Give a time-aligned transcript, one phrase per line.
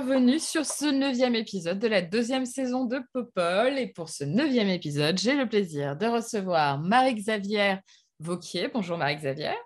[0.00, 3.76] bienvenue sur ce neuvième épisode de la deuxième saison de Popol.
[3.76, 7.78] Et pour ce neuvième épisode, j'ai le plaisir de recevoir Marie-Xavière
[8.18, 8.68] Vauquier.
[8.72, 9.58] Bonjour Marie-Xavière.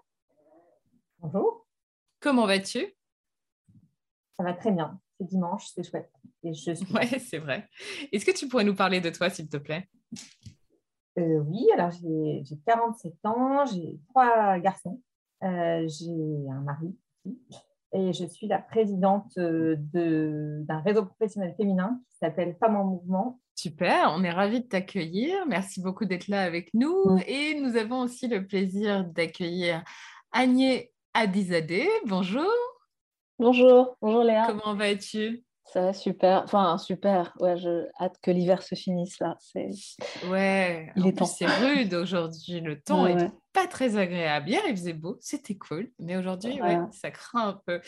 [1.20, 1.64] Bonjour,
[2.18, 2.92] Comment vas-tu?
[4.36, 5.00] Ça va très bien.
[5.16, 6.10] C'est dimanche, c'est chouette.
[6.42, 6.92] Et je suis...
[6.92, 7.68] Ouais, c'est vrai.
[8.10, 9.88] Est-ce que tu pourrais nous parler de toi, s'il te plaît?
[11.20, 15.00] Euh, oui, alors j'ai j'ai 47 ans, j'ai trois garçons,
[15.44, 17.38] euh, j'ai un mari aussi,
[17.92, 22.84] et je suis la présidente euh, de- d'un réseau professionnel féminin qui s'appelle Femmes en
[22.84, 23.40] Mouvement.
[23.54, 25.46] Super, on est ravis de t'accueillir.
[25.46, 26.94] Merci beaucoup d'être là avec nous.
[27.06, 27.20] Mm.
[27.26, 29.82] Et nous avons aussi le plaisir d'accueillir
[30.32, 31.88] Agnès Adizadeh.
[32.06, 32.46] Bonjour,
[33.38, 34.46] Bonjour, bonjour Léa.
[34.48, 35.42] comment vas-tu?
[35.64, 36.42] Ça va super.
[36.44, 37.34] Enfin, super.
[37.40, 39.36] Ouais, je hâte que l'hiver se finisse là.
[39.40, 39.70] C'est...
[40.30, 41.24] Ouais, Il en est plus, temps.
[41.26, 42.60] c'est rude aujourd'hui.
[42.60, 43.30] Le temps Ouais, est ouais.
[43.56, 44.50] Pas très agréable.
[44.50, 45.90] Hier, il faisait beau, c'était cool.
[45.98, 46.86] Mais aujourd'hui, ouais, Ouais.
[46.92, 47.80] ça craint un peu.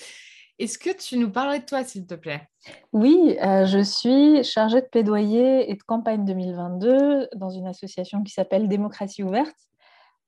[0.58, 2.48] Est-ce que tu nous parlerais de toi, s'il te plaît?
[2.92, 8.32] Oui, euh, je suis chargée de plaidoyer et de campagne 2022 dans une association qui
[8.32, 9.54] s'appelle Démocratie ouverte,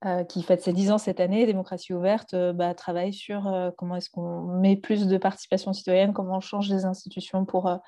[0.05, 1.47] euh, qui fête ses 10 ans cette année.
[1.47, 6.37] Démocratie ouverte euh, bah, travaille sur comment est-ce qu'on met plus de participation citoyenne, comment
[6.37, 7.81] on change les institutions pour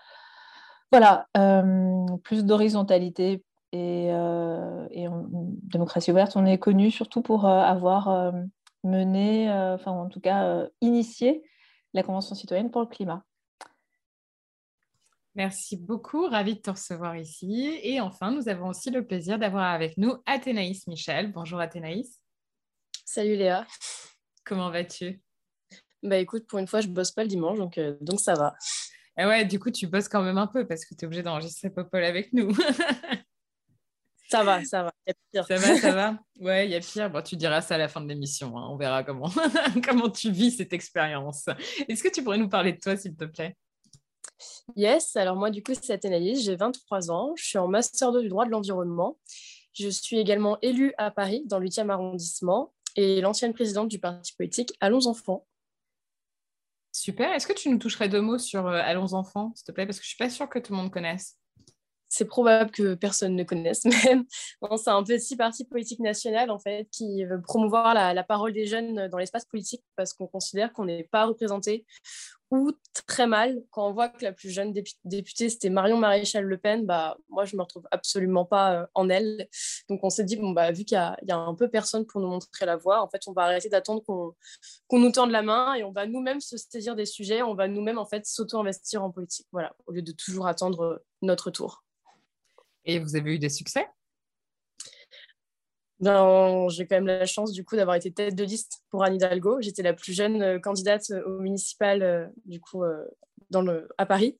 [0.91, 1.27] voilà,
[2.25, 3.45] plus d'horizontalité.
[3.73, 8.33] Et, euh, et en démocratie ouverte, on est connu surtout pour euh, avoir euh,
[8.85, 11.43] mené, euh, enfin en tout cas euh, initié
[11.95, 13.25] la Convention citoyenne pour le climat.
[15.35, 17.79] Merci beaucoup, ravie de te recevoir ici.
[17.83, 21.33] Et enfin, nous avons aussi le plaisir d'avoir avec nous Athénaïs Michel.
[21.33, 22.21] Bonjour Athénaïs,
[23.07, 23.67] Salut Léa.
[24.45, 25.23] comment vas-tu?
[26.03, 28.55] Bah écoute, pour une fois, je bosse pas le dimanche, donc, euh, donc ça va.
[29.17, 31.23] Ah ouais, du coup, tu bosses quand même un peu parce que tu es obligé
[31.23, 32.55] d'enregistrer Popol avec nous.
[34.33, 34.93] Ça va, ça va.
[35.07, 35.47] Y a pire.
[35.47, 37.11] ça va, ça va Ouais, il y a pire.
[37.11, 38.57] Bon, tu diras ça à la fin de l'émission.
[38.59, 38.69] hein.
[38.71, 39.31] On verra comment,
[39.85, 41.49] comment tu vis cette expérience.
[41.89, 43.57] Est-ce que tu pourrais nous parler de toi, s'il te plaît?
[44.77, 48.23] Yes, alors moi du coup c'est Athénaïs, j'ai 23 ans, je suis en Master 2
[48.23, 49.17] du droit de l'environnement.
[49.73, 54.35] Je suis également élue à Paris dans le 8e arrondissement et l'ancienne présidente du parti
[54.35, 55.47] politique Allons Enfants.
[56.93, 57.33] Super.
[57.33, 59.87] Est-ce que tu nous toucherais deux mots sur euh, Allons Enfants, s'il te plaît?
[59.87, 61.39] Parce que je suis pas sûre que tout le monde connaisse.
[62.15, 64.27] C'est probable que personne ne connaisse même.
[64.77, 69.09] C'est un petit parti politique national en fait qui veut promouvoir la, parole des jeunes
[69.09, 71.87] dans l'espace politique parce qu'on considère qu'on n'est pas représenté
[72.51, 72.73] ou
[73.07, 73.63] très mal.
[73.71, 77.17] Quand on voit que la plus jeune dépu- députée c'était Marion Maréchal Le Pen, bah
[77.31, 79.49] moi je me retrouve absolument pas euh, en elle.
[79.89, 82.29] Donc on s'est dit bon bah vu qu'il y a, un peu personne pour nous
[82.29, 84.35] montrer la voie, en fait on va arrêter d'attendre qu'on
[84.87, 87.69] qu'on nous tende la main et on va nous-mêmes se saisir des sujets, on va
[87.69, 89.47] nous-mêmes en fait s'auto-investir en politique.
[89.51, 91.83] Voilà, au lieu de toujours attendre euh, notre tour.
[92.85, 93.87] Et vous avez eu des succès?
[96.03, 99.15] Ben, j'ai quand même la chance du coup d'avoir été tête de liste pour Anne
[99.15, 99.61] Hidalgo.
[99.61, 102.83] J'étais la plus jeune euh, candidate euh, au municipal euh, du coup
[103.51, 104.37] dans le, à Paris.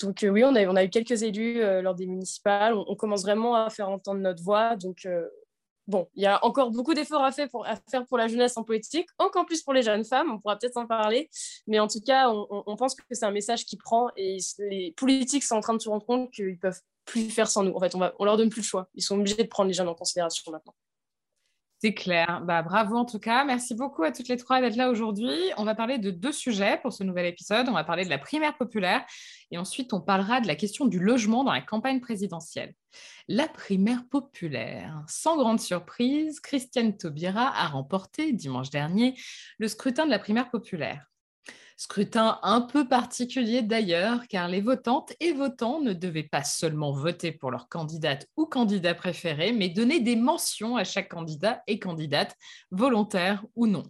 [0.00, 2.74] Donc oui, on a, on a eu quelques élus lors des municipales.
[2.74, 4.76] On, commence vraiment à faire entendre notre voix.
[4.76, 5.08] Donc
[5.86, 9.46] bon, il y a encore beaucoup d'efforts à faire, pour, la jeunesse en politique, encore
[9.46, 10.30] plus pour les jeunes femmes.
[10.32, 11.30] On pourra peut-être en parler.
[11.68, 14.92] Mais en tout cas, on- on pense que c'est un message qui prend et les
[14.96, 17.74] politiques sont en train de se rendre compte qu'ils peuvent plus faire sans nous.
[17.74, 18.88] En fait, on, va, leur donne plus le choix.
[18.94, 20.74] Ils sont obligés de prendre les jeunes en considération maintenant.
[21.84, 22.40] C'est clair.
[22.46, 23.44] Bah, bravo en tout cas.
[23.44, 25.36] Merci beaucoup à toutes les trois d'être là aujourd'hui.
[25.58, 27.68] On va parler de deux sujets pour ce nouvel épisode.
[27.68, 29.04] On va parler de la primaire populaire
[29.50, 32.74] et ensuite on parlera de la question du logement dans la campagne présidentielle.
[33.28, 35.02] La primaire populaire.
[35.08, 39.14] Sans grande surprise, Christiane Taubira a remporté dimanche dernier
[39.58, 41.10] le scrutin de la primaire populaire.
[41.76, 47.32] Scrutin un peu particulier d'ailleurs, car les votantes et votants ne devaient pas seulement voter
[47.32, 52.36] pour leur candidate ou candidat préféré, mais donner des mentions à chaque candidat et candidate,
[52.70, 53.82] volontaire ou non.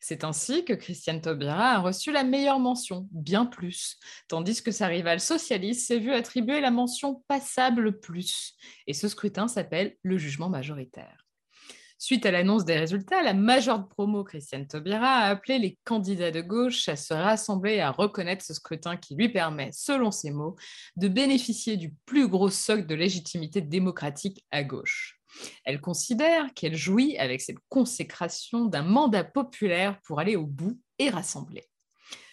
[0.00, 3.98] C'est ainsi que Christiane Taubira a reçu la meilleure mention, bien plus,
[4.28, 8.54] tandis que sa rivale socialiste s'est vue attribuer la mention passable plus.
[8.86, 11.27] Et ce scrutin s'appelle le jugement majoritaire.
[12.00, 16.30] Suite à l'annonce des résultats, la majeure de promo Christiane Taubira a appelé les candidats
[16.30, 20.30] de gauche à se rassembler et à reconnaître ce scrutin qui lui permet, selon ses
[20.30, 20.54] mots,
[20.94, 25.18] de bénéficier du plus gros socle de légitimité démocratique à gauche.
[25.64, 31.10] Elle considère qu'elle jouit avec cette consécration d'un mandat populaire pour aller au bout et
[31.10, 31.64] rassembler.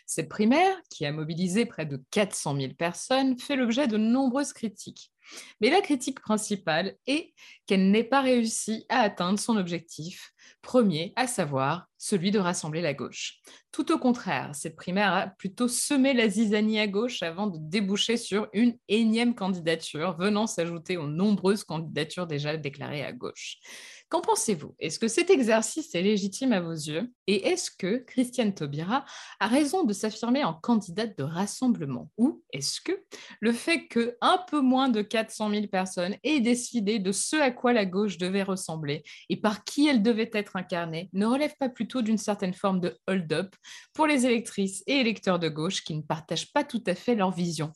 [0.06, 5.12] Cette primaire, qui a mobilisé près de 400 000 personnes, fait l'objet de nombreuses critiques.
[5.60, 7.34] Mais la critique principale est
[7.66, 10.32] qu'elle n'ait pas réussi à atteindre son objectif
[10.62, 13.40] premier, à savoir celui de rassembler la gauche.
[13.72, 18.18] Tout au contraire, cette primaire a plutôt semé la zizanie à gauche avant de déboucher
[18.18, 23.58] sur une énième candidature venant s'ajouter aux nombreuses candidatures déjà déclarées à gauche.
[24.08, 24.76] Qu'en pensez-vous?
[24.78, 27.12] Est-ce que cet exercice est légitime à vos yeux?
[27.26, 29.04] Et est-ce que Christiane Taubira
[29.40, 32.12] a raison de s'affirmer en candidate de rassemblement?
[32.18, 32.92] Ou est-ce que
[33.40, 37.50] le fait que un peu moins de 400 000 personnes aient décidé de ce à
[37.50, 41.70] quoi la gauche devait ressembler et par qui elle devait être incarnée ne relève pas
[41.70, 43.56] plutôt d'une certaine forme de hold-up
[43.94, 47.32] pour les électrices et électeurs de gauche qui ne partagent pas tout à fait leur
[47.32, 47.74] vision.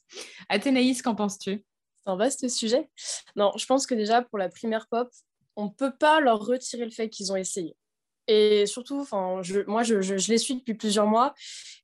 [0.48, 1.64] Athénaïs, qu'en penses-tu?
[2.04, 2.88] C'est un vaste sujet.
[3.36, 5.10] Non, je pense que déjà pour la primaire pop,
[5.60, 7.76] on ne peut pas leur retirer le fait qu'ils ont essayé.
[8.28, 9.08] Et surtout,
[9.68, 11.34] moi, je, les suis depuis plusieurs mois.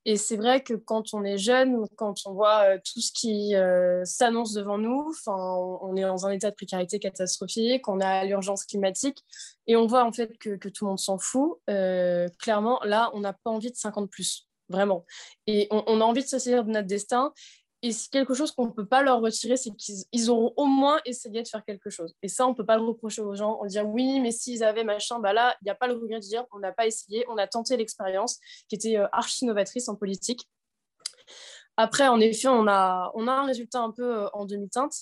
[0.04, 3.56] Et c'est vrai que quand on est jeune, quand on voit euh, tout ce qui
[3.56, 8.64] euh, s'annonce devant nous, on, est dans un état de précarité catastrophique, on a l'urgence
[8.64, 9.18] climatique,
[9.66, 11.58] et on voit en fait que, tout le monde s'en fout.
[11.68, 15.04] Euh, clairement, là, on n'a pas envie de 50 plus, vraiment.
[15.48, 17.32] Et on, on a envie de se saisir de notre destin.
[17.86, 20.98] Et c'est quelque chose qu'on ne peut pas leur retirer, c'est qu'ils auront au moins
[21.04, 22.16] essayé de faire quelque chose.
[22.20, 23.60] Et ça, on ne peut pas le reprocher aux gens.
[23.62, 26.16] On dit oui, mais s'ils avaient machin, bah là, il n'y a pas le regret
[26.16, 29.88] de dire on n'a pas essayé, on a tenté l'expérience qui était euh, archi novatrice
[29.88, 30.48] en politique.
[31.76, 34.94] Après, en effet, on a, on a un résultat un peu euh, en demi-teinte.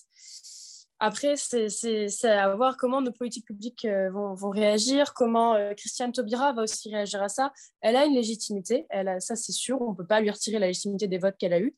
[0.98, 6.52] Après, c'est à voir comment nos politiques publiques euh, vont, vont réagir, comment Christiane Taubira
[6.52, 7.50] va aussi réagir à ça.
[7.80, 10.58] Elle a une légitimité, elle a, ça c'est sûr, on ne peut pas lui retirer
[10.58, 11.74] la légitimité des votes qu'elle a eus.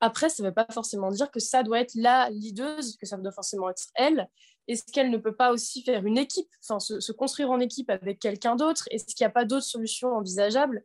[0.00, 3.16] Après, ça ne veut pas forcément dire que ça doit être la leaduse, que ça
[3.16, 4.28] doit forcément être elle.
[4.68, 8.18] Est-ce qu'elle ne peut pas aussi faire une équipe, enfin se, construire en équipe avec
[8.18, 8.84] quelqu'un d'autre?
[8.90, 10.84] Est-ce qu'il n'y a pas d'autres solutions envisageables?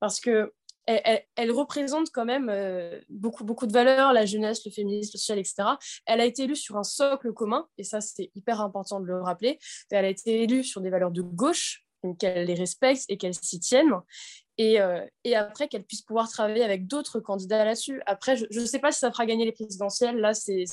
[0.00, 0.52] Parce que
[0.86, 5.38] elle, représente quand même euh, beaucoup, beaucoup de valeurs, la jeunesse, le féminisme, le social,
[5.38, 5.68] etc.
[6.04, 9.22] Elle a été élue sur un socle commun, et ça c'est hyper important de le
[9.22, 9.60] rappeler.
[9.90, 11.86] Elle a été élue sur des valeurs de gauche,
[12.18, 13.92] qu'elle les respecte et qu'elle s'y tienne.
[14.60, 18.02] Euh, et, après qu'elle puisse pouvoir travailler avec d'autres candidats là-dessus.
[18.06, 20.18] Après, je ne sais pas si ça fera gagner les présidentielles.
[20.18, 20.64] Là, c'est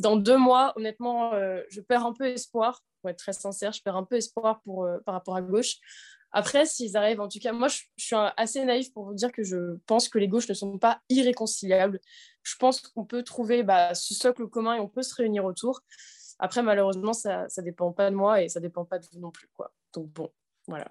[0.00, 0.72] dans deux mois.
[0.76, 4.16] Honnêtement, euh, je perds un peu espoir, pour être très sincère, je perds un peu
[4.16, 5.76] espoir euh, par rapport à gauche.
[6.32, 9.42] Après, s'ils arrivent, en tout cas, moi, je, suis assez naïf pour vous dire que
[9.42, 12.00] je pense que les gauches ne sont pas irréconciliables.
[12.42, 15.80] Je pense qu'on peut trouver bah, ce socle commun et on peut se réunir autour.
[16.38, 19.20] Après, malheureusement, ça ne dépend pas de moi et ça ne dépend pas de vous
[19.20, 19.48] non plus.
[19.94, 20.30] Donc, bon,
[20.66, 20.90] voilà.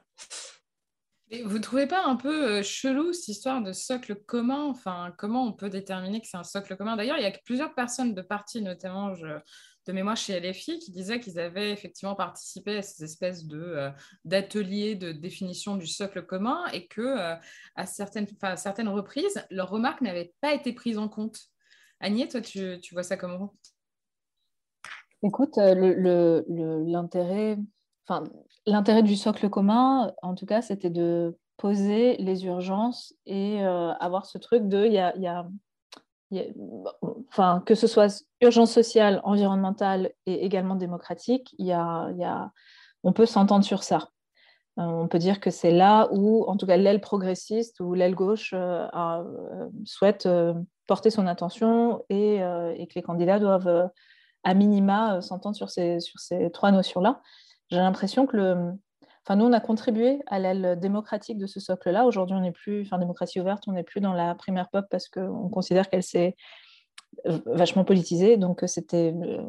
[1.44, 4.66] Vous trouvez pas un peu euh, chelou cette histoire de socle commun?
[4.66, 6.96] Enfin, comment on peut déterminer que c'est un socle commun?
[6.96, 11.20] D'ailleurs, il y a plusieurs personnes de parti, notamment de mémoire chez LFI, qui disaient
[11.20, 13.90] qu'ils avaient effectivement participé à ces espèces de euh,
[14.24, 17.36] d'ateliers de définition du socle commun et que euh,
[17.76, 21.40] à certaines, certaines reprises, leurs remarques n'avaient pas été prises en compte.
[22.02, 23.56] Agnès, toi, tu, tu vois ça comment?
[25.24, 27.58] Écoute, l'intérêt,
[28.08, 28.26] enfin,
[28.66, 34.26] l'intérêt du socle commun, en tout cas, c'était de poser les urgences et euh, avoir
[34.26, 36.42] ce truc de, il y
[37.66, 41.74] que ce soit urgence sociale, environnementale et également démocratique, il y
[43.04, 44.10] on peut s'entendre sur ça.
[44.80, 48.16] Euh, on peut dire que c'est là où, en tout cas, l'aile progressiste ou l'aile
[48.16, 48.88] gauche euh,
[49.86, 50.28] souhaite
[50.88, 53.90] porter son attention et, que les candidats doivent,
[54.44, 57.22] à minima, s'entendre sur ces, sur ces trois notions-là
[57.70, 58.74] j'ai l'impression que le...
[59.24, 62.06] Enfin, nous, on a contribué à l'aile démocratique de ce socle-là.
[62.06, 65.10] Aujourd'hui, on n'est plus, enfin, démocratie ouverte, on n'est plus dans la primaire pop parce
[65.10, 66.36] qu'on considère qu'elle s'est
[67.46, 68.38] vachement politisée.
[68.38, 69.42] Donc, c'était euh,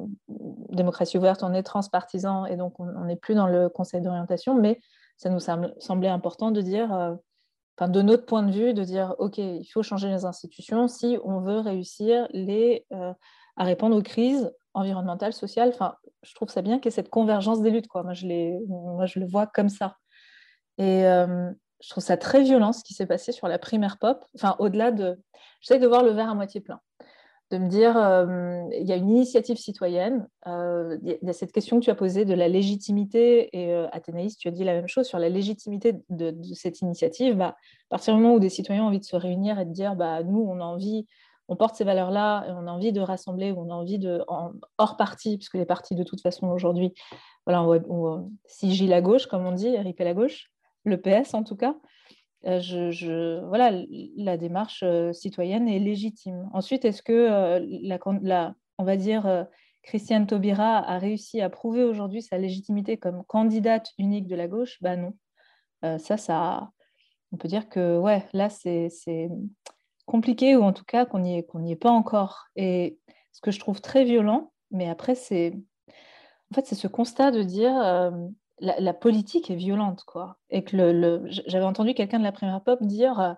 [0.70, 4.54] démocratie ouverte, on est transpartisan et donc on n'est plus dans le conseil d'orientation.
[4.54, 4.80] Mais
[5.16, 5.40] ça nous
[5.78, 7.14] semblait important de dire, euh,
[7.78, 11.18] enfin, de notre point de vue, de dire, OK, il faut changer les institutions si
[11.24, 13.12] on veut réussir les, euh,
[13.56, 15.70] à répondre aux crises environnementale, sociale.
[15.74, 17.88] Enfin, je trouve ça bien qu'il y ait cette convergence des luttes.
[17.88, 18.02] Quoi.
[18.02, 19.96] Moi, je, le vois comme ça.
[20.78, 21.50] Et euh,
[21.82, 24.24] je trouve ça très violent ce qui s'est passé sur la primaire pop.
[24.36, 25.18] Enfin, au-delà de.
[25.60, 26.80] J'essaie de voir le verre à moitié plein.
[27.50, 30.28] De me dire, euh, il y a une initiative citoyenne.
[30.46, 33.48] Euh, il y a cette question que tu as posée de la légitimité.
[33.56, 37.36] Et Athénaïs, tu as dit la même chose sur la légitimité de, de cette initiative.
[37.36, 39.72] Bah, à partir du moment où des citoyens ont envie de se réunir et de
[39.72, 41.06] dire, bah, nous, on a envie
[41.48, 44.24] on porte ces valeurs-là on a envie de rassembler, on a envie de,
[44.78, 46.92] hors parti, puisque les partis de toute façon aujourd'hui,
[47.46, 50.50] voilà, on, si Gilles à gauche, comme on dit, à la gauche,
[50.84, 51.76] le PS en tout cas,
[52.46, 53.72] euh, voilà,
[54.16, 56.48] la démarche euh, citoyenne est légitime.
[56.52, 57.60] Ensuite, est-ce que euh,
[58.22, 59.46] la, on va dire
[59.82, 64.78] Christiane Taubira a réussi à prouver aujourd'hui sa légitimité comme candidate unique de la gauche,
[64.80, 65.14] bah non.
[65.98, 66.72] Ça, ça,
[67.30, 68.88] on peut dire que ouais, là, c'est
[70.06, 72.46] compliqué ou en tout cas qu'on n'y est, pas encore.
[72.56, 72.98] Et
[73.32, 75.54] ce que je trouve très violent, mais après, c'est
[76.50, 78.10] en fait, ce constat de dire euh,
[78.60, 80.36] la, politique est violente, quoi.
[80.50, 83.32] Et que le, j'avais entendu quelqu'un de la première pop dire euh,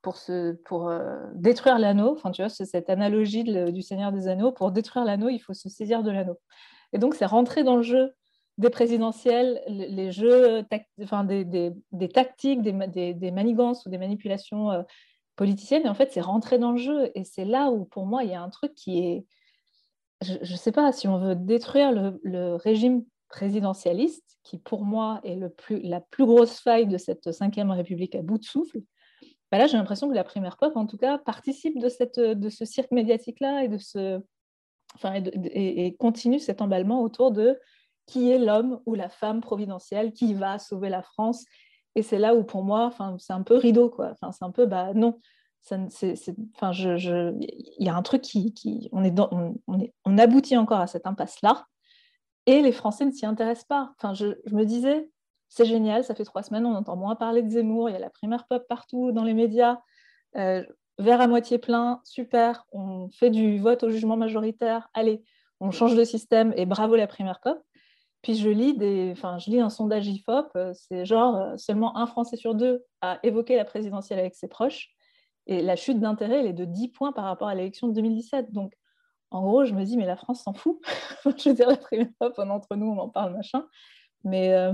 [0.00, 4.28] pour, se, pour euh, détruire l'anneau, enfin, tu vois, c'est cette analogie du Seigneur des
[4.28, 6.38] Anneaux, pour détruire l'anneau, il faut se saisir de l'anneau.
[6.92, 8.12] Et donc, c'est rentrer dans le jeu
[8.58, 10.64] des présidentielles, les, jeux,
[11.02, 14.84] enfin, des, des, des, tactiques, des, des, manigances ou des manipulations
[15.36, 15.86] politiciennes.
[15.86, 17.10] Et en fait, c'est rentrer dans le jeu.
[17.14, 19.26] Et c'est là où, pour moi, il y a un truc qui est.
[20.22, 25.34] Je ne sais pas si on veut détruire le, régime présidentialiste, qui pour moi est
[25.34, 28.82] le plus, la plus grosse faille de cette Ve République à bout de souffle.
[29.50, 32.48] Bah là, j'ai l'impression que la primaire pop, en tout cas, participe de, cette, de
[32.48, 33.70] ce cirque médiatique-là et,
[34.94, 37.58] enfin, et, continue cet emballement autour de
[38.06, 41.44] qui est l'homme ou la femme providentielle qui va sauver la France.
[41.94, 44.14] Et c'est là où, pour moi, c'est un peu rideau, quoi.
[44.32, 45.18] C'est un peu, bah non.
[45.70, 49.30] enfin, je, il y a un truc qui, on, est dans,
[49.66, 51.66] on, aboutit encore à cette impasse-là,
[52.46, 53.92] et les Français ne s'y intéressent pas.
[53.98, 55.10] Enfin, je, je me disais,
[55.48, 57.98] c'est génial, ça fait trois semaines, on entend moins parler de Zemmour, il y a
[57.98, 59.78] la primaire pop partout dans les médias.
[60.36, 60.64] Euh,
[60.98, 65.22] verre à moitié plein, super, on fait du vote au jugement majoritaire, allez,
[65.60, 67.62] on change de système et bravo la primaire pop.
[68.22, 71.96] Puis je lis, des, enfin, je lis un sondage IFOP, euh, c'est genre euh, seulement
[71.96, 74.90] un Français sur deux a évoqué la présidentielle avec ses proches.
[75.46, 78.52] Et la chute d'intérêt, elle est de 10 points par rapport à l'élection de 2017.
[78.52, 78.74] Donc,
[79.32, 80.78] en gros, je me dis, mais la France s'en fout.
[81.24, 83.66] je veux dire, la primaire pop, on entre nous, on en parle, machin.
[84.22, 84.72] Mais, euh,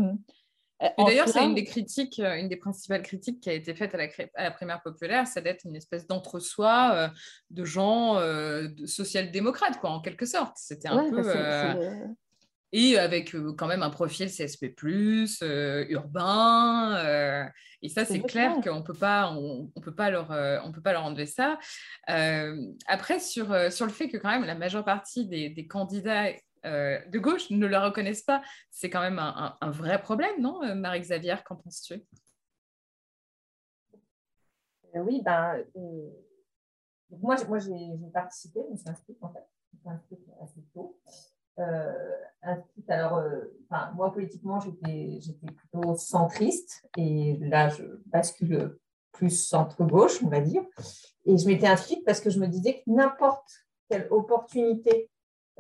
[0.99, 4.07] D'ailleurs, c'est une des critiques, une des principales critiques qui a été faite à la,
[4.35, 7.09] à la primaire populaire, c'est d'être une espèce d'entre-soi euh,
[7.51, 10.57] de gens euh, social-démocrates, quoi, en quelque sorte.
[10.57, 11.23] C'était un peu.
[12.73, 14.75] Et avec quand même un profil CSP,
[15.89, 17.51] urbain.
[17.81, 20.31] et ça, c'est clair qu'on peut pas, on, on, peut pas leur,
[20.65, 21.59] on peut pas leur enlever ça.
[22.07, 26.31] après, sur, sur le fait que quand même la majeure partie des, des candidats
[26.65, 28.43] euh, de gauche ne le reconnaissent pas.
[28.71, 32.05] C'est quand même un, vrai problème, non, euh, Marie-Xavier Qu'en penses-tu?
[34.95, 35.65] Euh, Oui, ben,
[37.11, 39.47] moi, moi j'ai participé, je me suis inscrite en fait.
[39.73, 41.01] Je suis inscrite assez tôt.
[42.43, 43.23] Inscrite, alors,
[43.95, 45.21] moi, politiquement, j'étais
[45.57, 48.79] plutôt centriste et là, je bascule
[49.13, 50.63] plus centre-gauche, on va dire.
[51.27, 53.51] Et je m'étais inscrite parce que je me disais que n'importe
[53.91, 55.11] quelle opportunité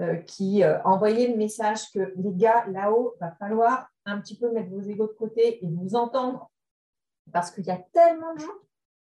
[0.00, 4.50] euh, qui euh, envoyait le message que les gars, là-haut, va falloir un petit peu
[4.52, 6.50] mettre vos égos de côté et vous entendre.
[7.32, 8.58] Parce qu'il y a tellement de gens,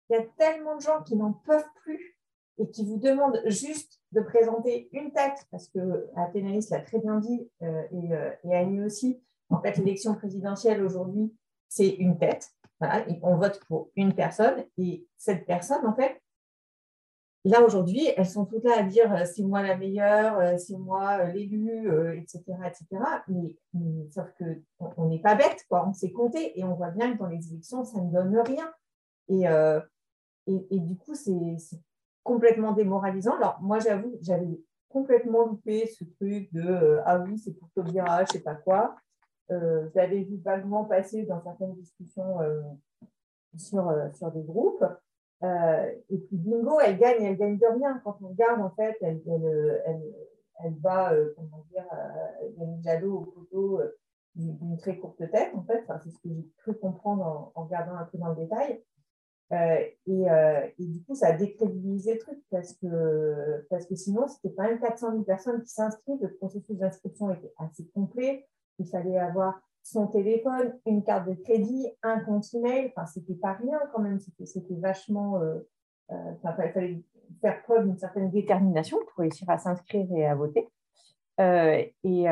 [0.10, 2.15] il y a tellement de gens qui n'en peuvent plus
[2.58, 7.20] et qui vous demandent juste de présenter une tête, parce que Athénaïs l'a très bien
[7.20, 8.12] dit, euh, et,
[8.50, 11.34] et, Annie aussi, en fait, l'élection présidentielle aujourd'hui,
[11.68, 12.50] c'est une tête.
[12.80, 16.22] Voilà, on vote pour une personne, et cette personne, en fait,
[17.46, 20.78] Là, aujourd'hui, elles sont toutes là à dire euh, c'est moi la meilleure, euh, c'est
[20.78, 22.88] moi euh, l'élu, etc., etc.
[23.28, 23.56] Mais,
[24.10, 25.88] sauf qu'on n'est pas bête, quoi.
[25.88, 28.74] on sait compter et on voit bien que dans les élections, ça ne donne rien.
[29.30, 29.44] Et,
[30.48, 31.58] et, du coup, c'est
[32.26, 33.38] complètement démoralisant.
[33.38, 38.22] Alors, moi, j'avoue, j'avais complètement loupé ce truc de ah oui, c'est pour Taubira, je
[38.24, 38.98] ne sais pas quoi.
[39.50, 42.40] J'avais vu vaguement passer dans certaines discussions
[43.56, 44.84] sur, sur des groupes.
[45.44, 48.02] Euh, et puis bingo, elle gagne, elle gagne de rien.
[48.04, 49.22] Quand on regarde, en fait, elle,
[49.86, 50.04] elle,
[50.64, 53.98] elle, va, euh, comment dire, euh, Jadot au poteau euh,
[54.36, 55.86] d'une très courte tête, en fait.
[56.04, 58.82] C'est ce que j'ai cru comprendre en, regardant un peu dans le détail.
[59.52, 64.54] Et, et, du coup, ça a décrédibilisé le truc parce que, parce que sinon, c'était
[64.56, 66.22] quand même 400 000 personnes qui s'inscrivent.
[66.22, 68.48] Le processus d'inscription était assez complet.
[68.80, 72.92] Il fallait avoir son téléphone, une carte de crédit, un compte email.
[72.96, 74.20] Enfin, c'était pas rien quand même.
[74.20, 75.40] C'était vachement.
[75.40, 75.60] Euh,
[76.12, 77.04] euh, il fallait
[77.42, 80.68] faire preuve d'une certaine détermination pour réussir à s'inscrire et à voter.
[81.40, 82.24] Euh, et,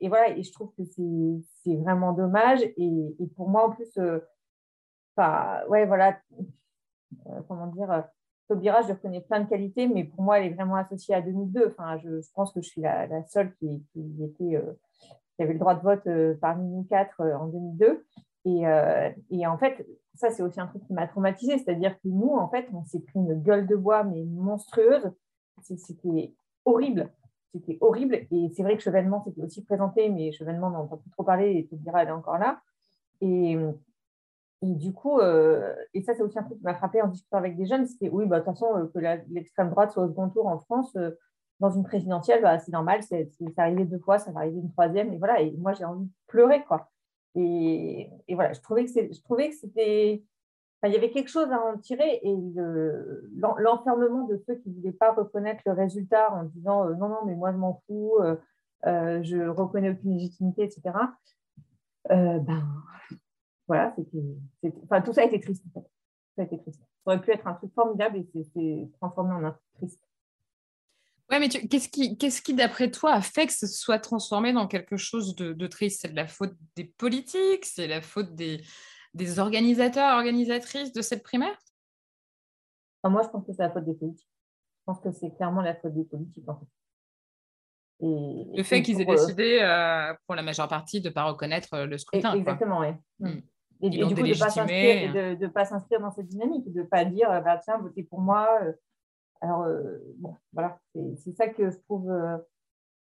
[0.00, 2.62] et, voilà, et je trouve que c'est vraiment dommage.
[2.76, 3.96] Et, pour moi, en plus,
[5.18, 6.16] enfin, ouais, voilà,
[7.48, 8.04] comment dire,
[8.48, 11.68] Taubira, je connais plein de qualités, mais pour moi, elle est vraiment associée à 2002.
[11.68, 13.84] Enfin, je, pense que je suis la, seule qui,
[15.38, 18.04] qui avait le droit de vote euh, parmi nous quatre euh, en 2002.
[18.44, 19.10] Et, euh,
[19.46, 21.58] en fait, ça, c'est aussi un truc qui m'a traumatisée.
[21.58, 25.10] C'est-à-dire que nous, en fait, on s'est pris une gueule de bois, mais monstrueuse.
[25.62, 26.34] C'était
[26.64, 27.10] horrible.
[27.52, 28.26] C'était horrible.
[28.30, 31.52] Et c'est vrai que Chevènement s'était aussi présenté, mais Chevènement n'en entend plus trop parler
[31.58, 32.60] et te dira, elle est encore là.
[33.20, 33.56] Et,
[34.62, 37.56] et du coup, et ça, c'est aussi un truc qui m'a frappé en discutant avec
[37.56, 38.98] des jeunes, c'était oui, bah, de toute façon, que
[39.30, 40.96] l'extrême droite soit au second tour en France,
[41.60, 45.12] dans une présidentielle, bah, c'est normal, c'est arrivé deux fois, ça va arriver une troisième,
[45.12, 45.40] et voilà.
[45.40, 46.90] Et moi, j'ai envie de pleurer, quoi.
[47.34, 50.22] Et, voilà, je trouvais que c'était.
[50.84, 52.36] Il y avait quelque chose à en tirer et
[53.58, 57.18] l'enfermement de ceux qui ne voulaient pas reconnaître le résultat en disant euh, non, non,
[57.26, 58.36] mais moi je m'en fous, euh,
[58.86, 60.94] euh, je reconnais aucune légitimité, etc.
[62.08, 62.62] ben
[63.68, 65.62] voilà, c'était, enfin, tout ça a été triste.
[65.74, 66.80] Ça a été triste.
[66.80, 70.00] Ça aurait pu être un truc formidable et c'est transformé en un truc triste.
[71.30, 74.66] Ouais, mais qu'est-ce qui, qu'est-ce qui d'après toi, a fait que ce soit transformé dans
[74.66, 76.00] quelque chose de, triste?
[76.00, 77.66] C'est de la faute des politiques?
[77.66, 78.64] C'est la faute des,
[79.12, 81.58] des organisateurs, organisatrices de cette primaire?
[83.04, 84.28] Moi, je pense que c'est la faute des politiques.
[84.80, 86.66] Je pense que c'est clairement la faute des politiques, en fait.
[88.00, 91.24] Et, le fait qu'ils aient euh, décidé, euh, pour la majeure partie, de ne pas
[91.24, 92.34] reconnaître euh, le scrutin.
[92.34, 92.88] Exactement, oui.
[93.18, 93.40] Mm.
[93.80, 97.58] Et, du coup, de ne pas s'inscrire dans cette dynamique, de ne pas dire, bah,
[97.62, 98.60] tiens, votez pour moi,
[99.40, 102.10] alors, euh, bon, voilà, c'est ça que je trouve.
[102.10, 102.36] Euh,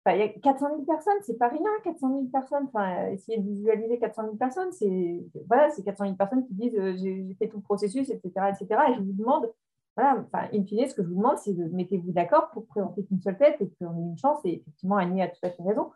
[0.07, 2.65] il y a 400 000 personnes, c'est pas rien, 400 000 personnes.
[2.67, 6.95] Enfin, essayer de visualiser 400 000 personnes, c'est voilà, 400 000 personnes qui disent euh,
[6.95, 8.81] j'ai fait tout le processus, etc., etc.
[8.89, 9.51] Et je vous demande,
[9.95, 13.03] voilà, enfin, in fine, ce que je vous demande, c'est de mettez-vous d'accord pour présenter
[13.03, 14.39] qu'une seule tête et qu'on ait une chance.
[14.45, 15.91] Et effectivement, Annie a tout à fait raison.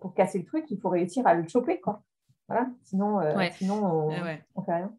[0.00, 2.02] pour casser le truc, il faut réussir à le choper, quoi.
[2.48, 3.20] Voilà, sinon,
[3.52, 4.94] sinon on, ne fait rien.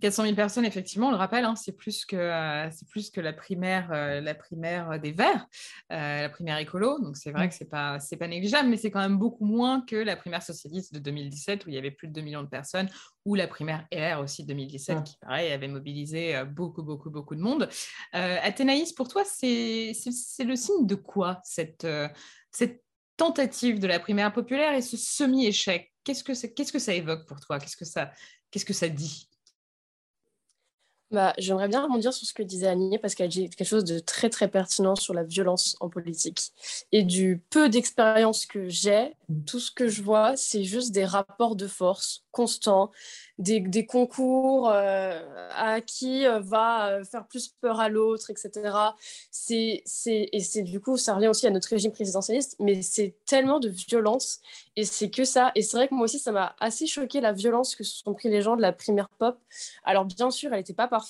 [0.00, 3.32] 400 000 personnes, effectivement, on le rappelle, hein, c'est plus, que, euh, plus que la
[3.32, 5.46] primaire, euh, la primaire des Verts,
[5.92, 6.98] euh, la primaire écolo.
[7.00, 9.80] Donc, c'est vrai que ce n'est pas, pas négligeable, mais c'est quand même beaucoup moins
[9.82, 12.48] que la primaire socialiste de 2017, où il y avait plus de 2 millions de
[12.48, 12.88] personnes,
[13.24, 17.40] ou la primaire LR aussi de 2017, qui, pareil, avait mobilisé beaucoup, beaucoup, beaucoup de
[17.40, 17.68] monde.
[18.12, 19.92] Athénaïs, pour toi, c'est
[20.44, 21.86] le signe de quoi cette,
[22.50, 22.82] cette
[23.22, 25.92] tentative de la primaire populaire et ce semi-échec.
[26.02, 27.60] Qu'est-ce que, qu'est-ce que ça évoque pour toi?
[27.60, 28.10] Qu'est-ce que ça,
[28.50, 29.28] qu'est-ce que ça dit?
[31.12, 33.98] Bah, J'aimerais bien rebondir sur ce que disait Annie parce qu'elle dit quelque chose de
[33.98, 36.52] très très pertinent sur la violence en politique.
[36.90, 39.14] Et du peu d'expérience que j'ai,
[39.46, 42.90] tout ce que je vois, c'est juste des rapports de force constants,
[43.38, 45.20] des, concours euh,
[45.54, 48.74] à qui euh, va euh, faire plus peur à l'autre, etc.
[49.30, 53.14] C'est, c'est, et c'est du coup, ça revient aussi à notre régime présidentialiste, mais c'est
[53.26, 54.40] tellement de violence
[54.76, 55.52] et c'est que ça.
[55.54, 58.14] Et c'est vrai que moi aussi, ça m'a assez choqué la violence que se sont
[58.14, 59.38] pris les gens de la primaire pop.
[59.84, 61.01] Alors, bien sûr, elle n'était pas parfaite.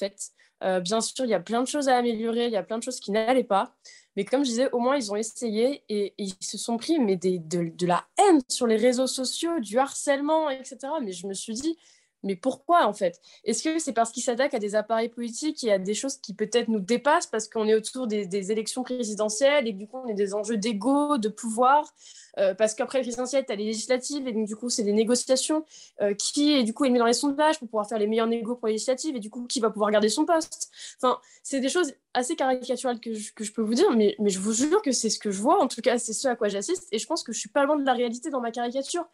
[0.81, 2.83] Bien sûr, il y a plein de choses à améliorer, il y a plein de
[2.83, 3.75] choses qui n'allaient pas.
[4.17, 7.17] Mais comme je disais, au moins, ils ont essayé et, ils se sont pris mais
[7.17, 10.79] des, de, de, la haine sur les réseaux sociaux, du harcèlement, etc.
[11.03, 11.79] Mais je me suis dit,
[12.23, 13.21] mais pourquoi en fait?
[13.45, 16.35] Est-ce que c'est parce qu'ils s'attaquent à des appareils politiques et à des choses qui
[16.35, 20.11] peut-être nous dépassent parce qu'on est autour des, élections présidentielles et que du coup on
[20.11, 21.93] a des enjeux d'ego, de pouvoir
[22.39, 24.93] euh, Parce qu'après les présidentielles, tu as les législatives et donc du coup c'est des
[24.93, 25.65] négociations
[26.01, 28.57] euh, qui est du coup est dans les sondages pour pouvoir faire les meilleurs négos
[28.57, 30.71] pour les législatives et du coup qui va pouvoir garder son poste?
[30.97, 34.53] Enfin, c'est des choses assez caricaturales que je, peux vous dire, mais, mais je vous
[34.53, 36.89] jure que c'est ce que je vois, en tout cas c'est ce à quoi j'assiste
[36.93, 39.07] et je pense que je suis pas loin de la réalité dans ma caricature.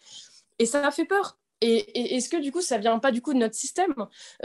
[0.59, 3.33] Et ça m'a fait peur et, est-ce que du coup, ça vient pas du coup
[3.33, 3.95] de notre système,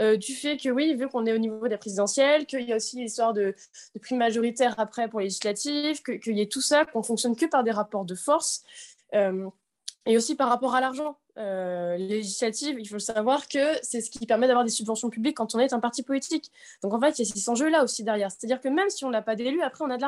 [0.00, 2.76] euh, du fait que oui, vu qu'on est au niveau des présidentielles, qu'il y a
[2.76, 3.54] aussi l'histoire de,
[4.00, 7.62] primes majoritaires après pour les législatives, qu'il y ait tout ça, qu'on fonctionne que par
[7.62, 8.64] des rapports de force,
[9.14, 9.48] euh,
[10.06, 11.16] et aussi par rapport à l'argent.
[11.36, 15.54] Euh, législative, il faut savoir que c'est ce qui permet d'avoir des subventions publiques quand
[15.56, 16.52] on est un parti politique.
[16.82, 18.30] Donc en fait, il y a ces enjeux-là aussi derrière.
[18.30, 20.02] C'est-à-dire que même si on n'a pas d'élu, après on a de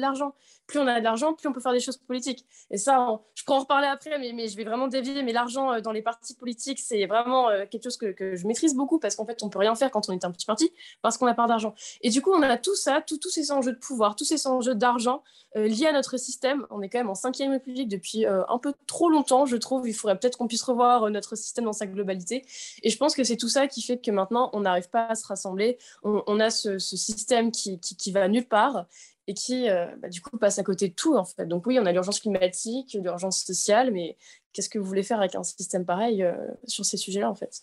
[0.00, 0.34] l'argent.
[0.66, 2.44] Plus on a de l'argent, plus on peut faire des choses politiques.
[2.70, 5.22] Et ça, je pourrais en reparler après, mais, je vais vraiment dévier.
[5.22, 8.74] Mais l'argent euh, dans les partis politiques, c'est vraiment euh, quelque chose que, je maîtrise
[8.74, 11.16] beaucoup parce qu'en fait, on peut rien faire quand on est un petit parti parce
[11.16, 11.74] qu'on n'a pas d'argent.
[12.02, 14.74] Et du coup, on a tout ça, tous ces enjeux de pouvoir, tous ces enjeux
[14.74, 15.22] d'argent
[15.54, 16.66] liés à notre système.
[16.68, 19.88] On est quand même en cinquième république depuis un peu trop longtemps, je trouve.
[19.88, 22.44] Il faudrait peut-être qu'on puisse revoir euh, notre système dans sa globalité.
[22.82, 25.14] Et je pense que c'est tout ça qui fait que maintenant, on n'arrive pas à
[25.14, 25.78] se rassembler.
[26.02, 28.86] On, a ce, système qui, qui, va nulle part
[29.26, 31.46] et qui, euh, bah, du coup, passe à côté de tout, en fait.
[31.46, 34.16] Donc oui, on a l'urgence climatique, l'urgence sociale, mais
[34.52, 36.34] qu'est-ce que vous voulez faire avec un système pareil euh,
[36.66, 37.62] sur ces sujets-là, en fait?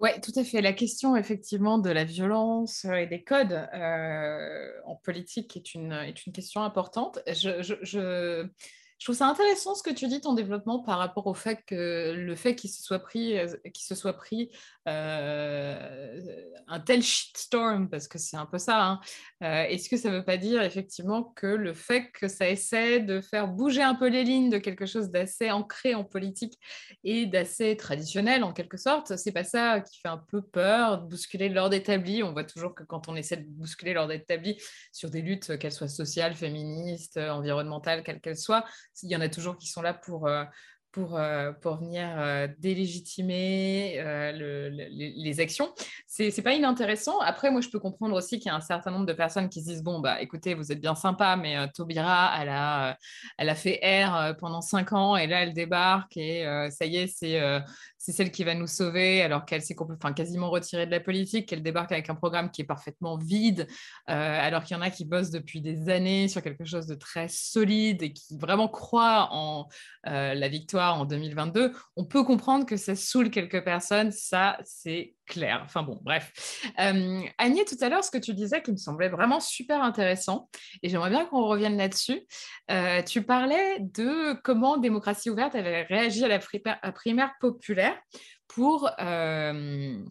[0.00, 0.60] Oui, tout à fait.
[0.60, 3.68] La question, effectivement, de la violence et des codes
[4.84, 7.20] en politique est une, est une question importante.
[7.28, 8.48] je,
[9.04, 12.34] trouve ça intéressant ce que tu dis, ton développement par rapport au fait que le
[12.36, 14.50] fait qu'il se soit pris, euh, qu'il se soit pris
[14.86, 19.00] un tel shitstorm, parce que c'est un peu ça, hein,
[19.42, 23.00] euh, est-ce que ça ne veut pas dire effectivement que le fait que ça essaie
[23.00, 26.58] de faire bouger un peu les lignes de quelque chose d'assez ancré en politique
[27.04, 31.08] et d'assez traditionnel en quelque sorte, c'est pas ça qui fait un peu peur, de
[31.08, 32.22] bousculer l'ordre établi?
[32.22, 34.60] On voit toujours que quand on essaie de bousculer l'ordre établi
[34.92, 38.64] sur des luttes, qu'elles soient sociales, féministes, environnementales, quelles qu'elles soient,
[39.02, 40.44] il y en a toujours qui sont là pour, euh,
[40.92, 44.02] pour, euh, pour venir euh, délégitimer
[44.38, 45.72] les, actions.
[46.06, 47.18] C'est n'est pas inintéressant.
[47.20, 49.62] Après, moi, je peux comprendre aussi qu'il y a un certain nombre de personnes qui
[49.62, 52.98] se disent bon, bah, écoutez, vous êtes bien sympa, mais euh, Taubira, elle a,
[53.38, 57.06] elle a fait R pendant cinq ans et là, elle débarque et ça y est,
[57.06, 57.40] c'est
[58.02, 61.48] c'est celle qui va nous sauver alors qu'elle s'est enfin, quasiment retirée de la politique,
[61.48, 63.68] qu'elle débarque avec un programme qui est parfaitement vide,
[64.10, 66.96] euh, alors qu'il y en a qui bossent depuis des années sur quelque chose de
[66.96, 69.68] très solide et qui vraiment croient en
[70.08, 71.72] euh, la victoire en 2022.
[71.94, 75.62] On peut comprendre que ça saoule quelques personnes, ça c'est clair.
[75.64, 76.32] Enfin bon, bref.
[76.78, 80.48] Euh, Agnès, tout à l'heure, ce que tu disais qui me semblait vraiment super intéressant,
[80.82, 82.26] et j'aimerais bien qu'on revienne là-dessus.
[83.06, 87.96] tu parlais de comment Démocratie ouverte avait réagi à la primaire populaire
[88.54, 90.04] pour, euh,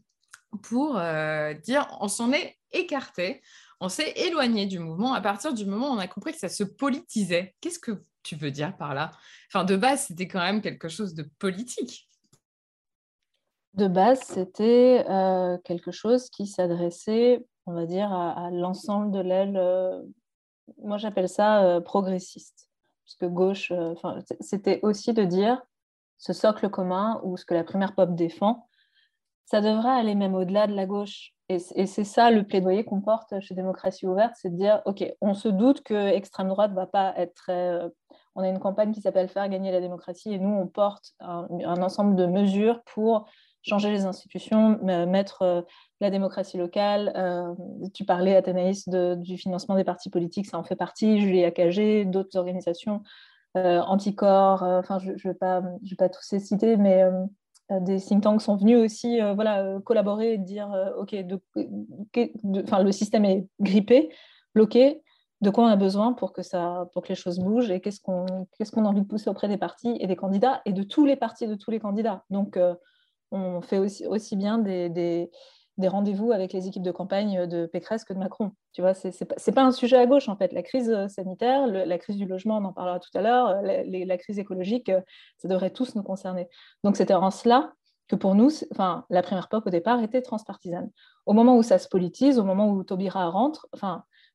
[0.63, 3.41] pour euh, dire on s'en est écarté,
[3.79, 6.49] on s'est éloigné du mouvement à partir du moment où on a compris que ça
[6.49, 7.55] se politisait.
[7.61, 9.11] Qu'est-ce que tu veux dire par là?
[9.47, 12.07] Enfin, de base, c'était quand même quelque chose de politique.
[13.73, 20.03] De base, c'était euh, quelque chose qui s'adressait, on va dire, à, l'ensemble de l'aile,
[20.83, 22.69] moi j'appelle ça progressiste,
[23.05, 23.71] puisque gauche,
[24.39, 25.61] c'était aussi de dire,
[26.17, 28.67] ce socle commun ou ce que la primaire pop défend,
[29.45, 31.33] ça devrait aller même au-delà de la gauche.
[31.49, 35.33] Et, c'est ça le plaidoyer qu'on porte chez Démocratie ouverte, c'est de dire, OK, on
[35.33, 37.71] se doute que extrême droite va pas être très...
[37.71, 37.89] Euh,
[38.35, 41.47] on a une campagne qui s'appelle Faire gagner la démocratie et nous, on porte un,
[41.81, 43.29] ensemble de mesures pour
[43.63, 45.61] changer les institutions, mettre euh,
[46.01, 47.13] la démocratie locale.
[47.15, 47.53] Euh,
[47.93, 51.21] tu parlais, Athénaïs, du financement des partis politiques, ça en fait partie.
[51.21, 53.03] Julie Akagé, d'autres organisations
[53.55, 55.61] euh, Anticorps, euh, enfin, je ne vais, pas,
[56.09, 57.03] tous les citer, mais
[57.69, 61.15] des think tanks sont venus aussi voilà, collaborer et dire OK,
[61.55, 64.09] le système est grippé,
[64.55, 65.01] bloqué,
[65.39, 68.01] de quoi on a besoin pour que, ça, pour que les choses bougent et qu'est-ce
[68.01, 68.25] qu'on
[68.57, 71.15] qu'est-ce a envie de pousser auprès des partis et des candidats et de tous les
[71.15, 72.23] partis, de tous les candidats.
[72.29, 72.57] Donc,
[73.31, 75.29] on fait aussi, bien des,
[75.83, 78.51] rendez-vous avec les équipes de campagne de Pécresse que de Macron.
[78.73, 80.53] Tu vois, c'est pas, pas un sujet à gauche en fait.
[80.53, 83.83] La crise euh, sanitaire, la crise du logement, on en parlera tout à l'heure, euh,
[83.85, 85.01] la, crise écologique, euh,
[85.37, 86.47] ça devrait tous nous concerner.
[86.83, 87.73] Donc c'était en cela
[88.07, 88.49] que pour nous,
[89.09, 90.91] la première pop au départ était transpartisane.
[91.25, 93.67] Au moment où ça se politise, au moment où Taubira rentre,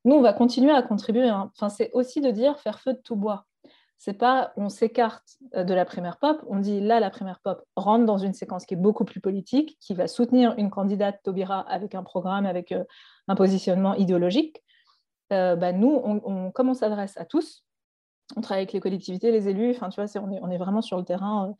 [0.04, 1.28] nous on va continuer à contribuer.
[1.28, 1.52] Hein.
[1.54, 3.45] Enfin, c'est aussi de dire faire feu de tout bois
[3.98, 7.64] c'est pas on s'écarte euh, de la primaire pop, on dit là la primaire pop
[7.76, 11.60] rentre dans une séquence qui est beaucoup plus politique, qui va soutenir une candidate Taubira
[11.60, 12.84] avec un programme, avec euh,
[13.28, 14.62] un positionnement idéologique.
[15.32, 17.64] Euh, bah, nous, on, comme on s'adresse à tous,
[18.36, 20.98] on travaille avec les collectivités, les élus, enfin tu vois, on, est, on, vraiment sur
[20.98, 21.54] le terrain.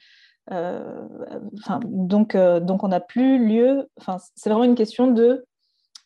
[1.84, 3.90] donc, donc on n'a plus lieu.
[4.36, 5.44] C'est vraiment une question de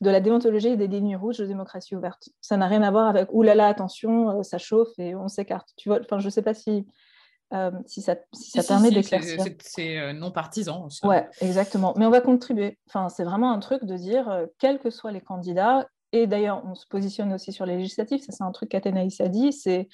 [0.00, 2.30] de la déontologie et des lignes rouges de démocratie ouverte.
[2.40, 5.70] Ça n'a rien à voir avec oulala, attention, euh, ça chauffe et on s'écarte.
[5.76, 6.86] Tu vois, enfin, je ne sais pas si,
[7.52, 9.44] euh, si ça, si ça permet d'éclaircir.
[9.60, 10.88] C'est euh, non partisan.
[11.02, 11.92] Oui, exactement.
[11.96, 12.78] Mais on va contribuer.
[12.88, 16.74] Enfin, c'est vraiment un truc de dire, quels que soient les candidats, et d'ailleurs, on
[16.74, 19.88] se positionne aussi sur les législatives, ça c'est un truc qu'Athénaïs a dit, c'est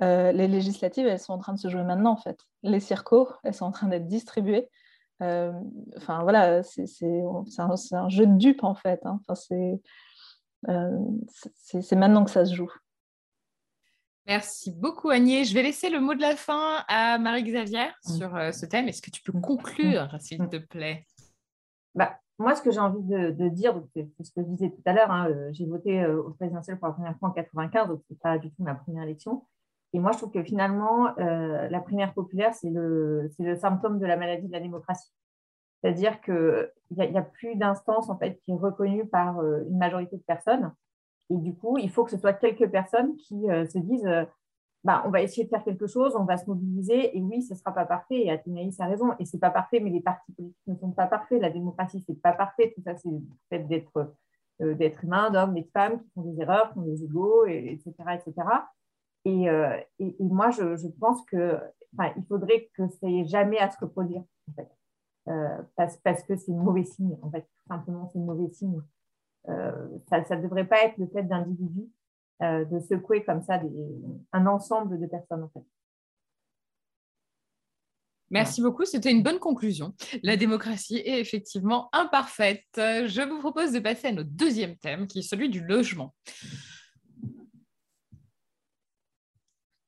[0.00, 2.38] les législatives, elles sont en train de se jouer maintenant en fait.
[2.62, 4.68] Les circos, elles sont en train d'être distribuées.
[5.22, 5.52] Euh,
[5.96, 6.84] enfin voilà, c'est
[7.58, 9.00] un, un, jeu de dupes en fait.
[9.04, 9.20] Hein.
[9.26, 9.56] Enfin,
[10.68, 10.98] euh,
[11.54, 12.72] c'est maintenant que ça se joue.
[14.26, 15.48] Merci beaucoup Agnès.
[15.48, 18.16] Je vais laisser le mot de la fin à Marie-Xavier mm.
[18.16, 18.88] sur euh, ce thème.
[18.88, 20.18] Est-ce que tu peux conclure, mm.
[20.18, 21.06] s'il te plaît?
[21.94, 24.92] Bah, Moi, ce que j'ai envie de, dire, c'est ce que je disais tout à
[24.92, 28.18] l'heure, hein, j'ai voté au présidentiel pour la première fois en 95, donc ce n'est
[28.18, 29.44] pas du tout ma première élection.
[29.92, 34.06] Et moi, je trouve que finalement, euh, la primaire populaire, c'est le, le symptôme de
[34.06, 35.12] la maladie de la démocratie.
[35.80, 39.78] C'est-à-dire qu'il n'y a, a, plus d'instance en fait, qui est reconnue par euh, une
[39.78, 40.72] majorité de personnes.
[41.30, 44.08] Et du coup, il faut que ce soit quelques personnes qui euh, se disent
[44.84, 47.16] bah, on va essayer de faire quelque chose, on va se mobiliser.
[47.16, 48.26] Et oui, ce ne sera pas parfait.
[48.26, 49.12] Et Athénaïs a raison.
[49.18, 51.40] Et ce n'est pas parfait, mais les partis politiques ne sont pas parfaits.
[51.40, 52.72] La démocratie, ce n'est pas parfait.
[52.74, 54.14] Tout ça, c'est le fait d'être
[54.58, 57.92] d'être humain, d'hommes et de femmes qui font des erreurs, qui ont des égaux, etc.,
[58.14, 58.32] etc.
[59.26, 61.58] Euh, et, moi, je, pense que
[62.16, 64.22] il faudrait que ça n'ait jamais à se reproduire.
[65.28, 67.42] Euh, parce, que c'est mauvais signe, en fait.
[67.42, 68.80] Tout simplement, c'est mauvais signe.
[69.48, 71.88] Euh, ça ne devrait pas être le fait d'individus
[72.40, 73.58] de secouer comme ça
[74.32, 75.48] un ensemble de personnes.
[78.28, 79.94] Merci beaucoup, c'était une bonne conclusion.
[80.22, 82.64] La démocratie est effectivement imparfaite.
[82.76, 86.12] Je vous propose de passer à notre deuxième thème, qui est celui du logement.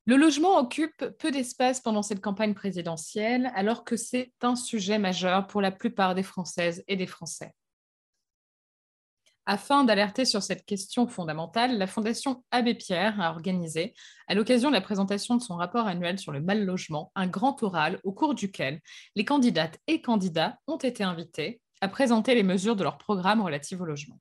[0.09, 5.45] Le logement occupe peu d'espace pendant cette campagne présidentielle, alors que c'est un sujet majeur
[5.45, 7.53] pour la plupart des Françaises et des Français.
[9.45, 13.93] Afin d'alerter sur cette question fondamentale, la Fondation Abbé Pierre a organisé,
[14.27, 17.61] à l'occasion de la présentation de son rapport annuel sur le mal logement, un grand
[17.61, 18.81] oral au cours duquel
[19.13, 23.79] les candidates et candidats ont été invités a présenté les mesures de leur programme relatif
[23.79, 24.19] au logement.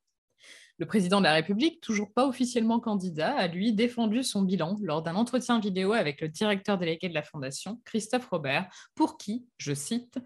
[0.79, 5.03] Le président de la République, toujours pas officiellement candidat, a lui défendu son bilan lors
[5.03, 9.75] d'un entretien vidéo avec le directeur délégué de la Fondation, Christophe Robert, pour qui, je
[9.75, 10.21] cite,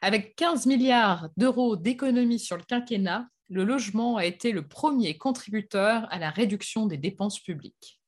[0.00, 6.08] Avec 15 milliards d'euros d'économies sur le quinquennat, le logement a été le premier contributeur
[6.10, 8.01] à la réduction des dépenses publiques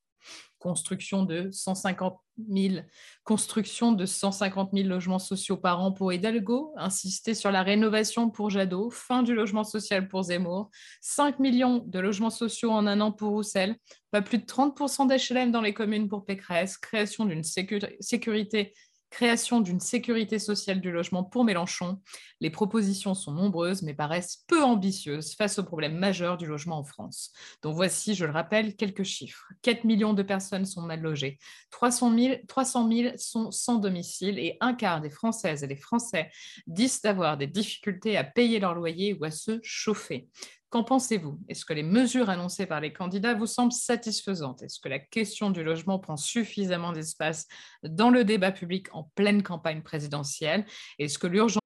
[0.64, 2.18] construction de 150
[2.50, 2.76] 000,
[3.22, 8.48] construction de 150 000 logements sociaux par an pour Hidalgo, insister sur la rénovation pour
[8.48, 10.70] Jadot, fin du logement social pour Zemmour,
[11.02, 13.76] 5 millions de logements sociaux en un an pour Roussel,
[14.10, 18.72] pas plus de 30% d'HLM dans les communes pour Pécresse, création d'une sécurité
[19.14, 22.00] création d'une sécurité sociale du logement pour Mélenchon.
[22.40, 26.84] Les propositions sont nombreuses, mais paraissent peu ambitieuses face au problème majeur du logement en
[26.84, 27.32] France.
[27.62, 29.46] Donc voici, je le rappelle, quelques chiffres.
[29.62, 31.38] 4 millions de personnes sont mal logées,
[31.70, 36.28] 300 000, 300 000 sont sans domicile et un quart des Françaises et des Français
[36.66, 40.28] disent avoir des difficultés à payer leur loyer ou à se chauffer.
[40.74, 41.38] Qu'en pensez-vous?
[41.48, 44.60] Est-ce que les mesures annoncées par les candidats vous semblent satisfaisantes?
[44.64, 47.46] Est-ce que la question du logement prend suffisamment d'espace
[47.84, 50.66] dans le débat public en pleine campagne présidentielle?
[50.98, 51.60] Est-ce que l'urgence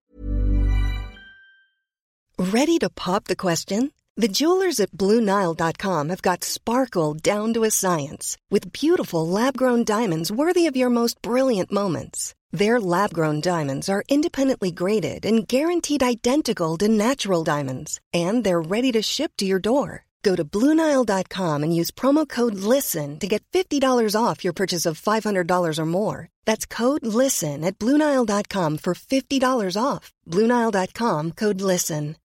[2.38, 3.92] Ready to pop the question?
[4.18, 10.30] The jewelers at BlueNile.com have got sparkle down to a science with beautiful lab-grown diamonds
[10.30, 12.34] worthy of your most brilliant moments.
[12.50, 18.60] Their lab grown diamonds are independently graded and guaranteed identical to natural diamonds, and they're
[18.60, 20.06] ready to ship to your door.
[20.22, 25.00] Go to Bluenile.com and use promo code LISTEN to get $50 off your purchase of
[25.00, 26.28] $500 or more.
[26.44, 30.12] That's code LISTEN at Bluenile.com for $50 off.
[30.26, 32.16] Bluenile.com code LISTEN.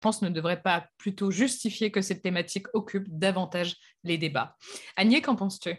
[0.00, 4.56] pense ne devrait pas plutôt justifier que cette thématique occupe davantage les débats.
[4.96, 5.76] Agnès, qu'en penses-tu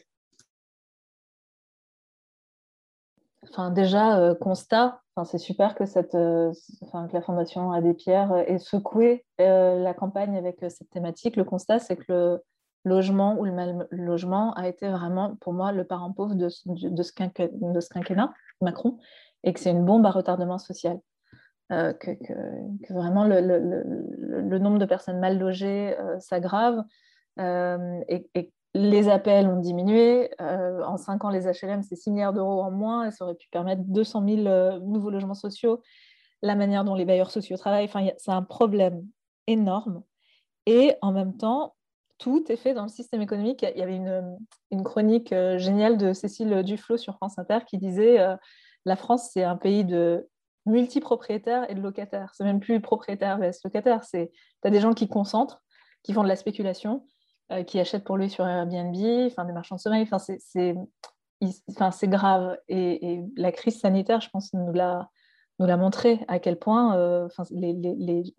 [3.50, 6.52] Enfin, déjà, euh, constat, enfin, c'est super que, cette, euh,
[6.82, 11.36] que la Fondation Abbé Pierre ait secoué euh, la campagne avec cette thématique.
[11.36, 12.44] Le constat, c'est que le
[12.86, 17.04] logement ou le mal logement a été vraiment, pour moi, le parent pauvre de, de,
[17.04, 19.00] ce, quinquennat, Macron,
[19.44, 21.00] et que c'est une bombe à retardement social.
[21.70, 26.84] Que, que, vraiment le, nombre de personnes mal logées s'aggrave
[27.40, 30.32] et, et, les appels ont diminué.
[30.42, 33.12] Euh, en cinq ans, les HLM, c'est 6 milliards d'euros en moins.
[33.12, 35.82] Ça aurait pu permettre 200 000 euh, nouveaux logements sociaux.
[36.42, 39.06] La manière dont les bailleurs sociaux travaillent, c'est un problème
[39.48, 40.04] énorme.
[40.66, 41.76] Et en même temps,
[42.18, 43.66] tout est fait dans le système économique.
[43.76, 48.18] Il y avait une, chronique euh, géniale de Cécile Duflot sur France Inter qui disait
[48.86, 50.28] La France, c'est un pays de
[50.66, 52.32] multipropriétaires et de locataires.
[52.34, 54.02] C'est même plus propriétaire vs locataire.
[54.10, 54.30] Tu
[54.64, 55.62] as des gens qui concentrent,
[56.04, 57.04] qui font de la spéculation
[57.52, 60.04] euh, qui achètent pour lui sur Airbnb, enfin, des marchands de sommeil.
[60.04, 60.76] Enfin, c'est,
[62.08, 62.58] grave.
[62.70, 65.10] Et, la crise sanitaire, je pense, nous l'a,
[65.60, 68.32] montré à quel point euh, les,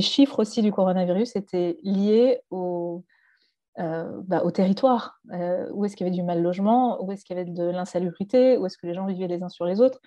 [0.00, 3.04] chiffres aussi du coronavirus étaient liés au,
[3.80, 5.18] euh, bah, territoire.
[5.72, 7.02] où est-ce qu'il y avait du mal logement?
[7.02, 8.58] Où est-ce qu'il y avait de l'insalubrité?
[8.58, 10.00] Où est-ce que les gens vivaient les uns sur les autres?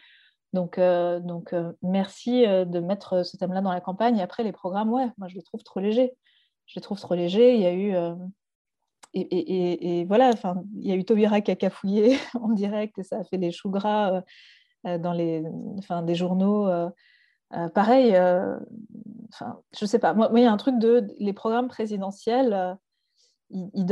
[0.54, 4.22] Donc, donc merci de mettre ce thème-là dans la campagne.
[4.22, 6.16] Après, les programmes, ouais, moi je les trouve trop légers
[6.68, 7.56] je les trouve trop légers.
[7.56, 7.96] Il y a eu.
[7.96, 8.16] Euh,
[9.16, 10.32] et, voilà,
[10.76, 13.52] il y a eu Taubira qui a cafouillé en direct et ça a fait les
[13.52, 14.22] choux gras euh,
[14.88, 15.44] euh, dans les,
[16.04, 16.68] des journaux.
[17.76, 18.18] pareil,
[19.32, 20.14] enfin, je sais pas.
[20.14, 22.78] Moi, il y a un truc de les programmes présidentiels,
[23.52, 23.86] ils.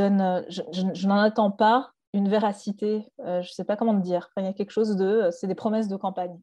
[0.50, 3.08] Je, n'en attends pas une véracité.
[3.20, 4.32] je ne sais pas comment te dire.
[4.38, 5.30] il y a quelque chose de.
[5.32, 6.38] C'est des promesses de campagne.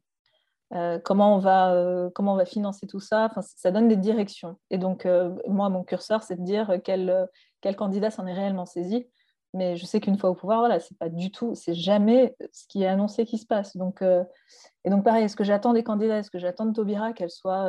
[0.73, 3.25] Euh, comment, on va, euh, comment on va financer tout ça.
[3.25, 4.57] Enfin, ça donne des directions.
[4.69, 7.27] Et donc, euh, moi, mon curseur, c'est de dire quel,
[7.61, 9.07] quel candidat s'en est réellement saisi.
[9.55, 12.67] Mais je sais qu'une fois au pouvoir, voilà, c'est pas du tout, c'est jamais ce
[12.67, 13.75] qui est annoncé qui se passe.
[13.75, 16.19] Donc, et donc, pareil, est-ce que j'attends des candidats?
[16.19, 17.67] Est-ce que j'attends de Taubira qu'elle soit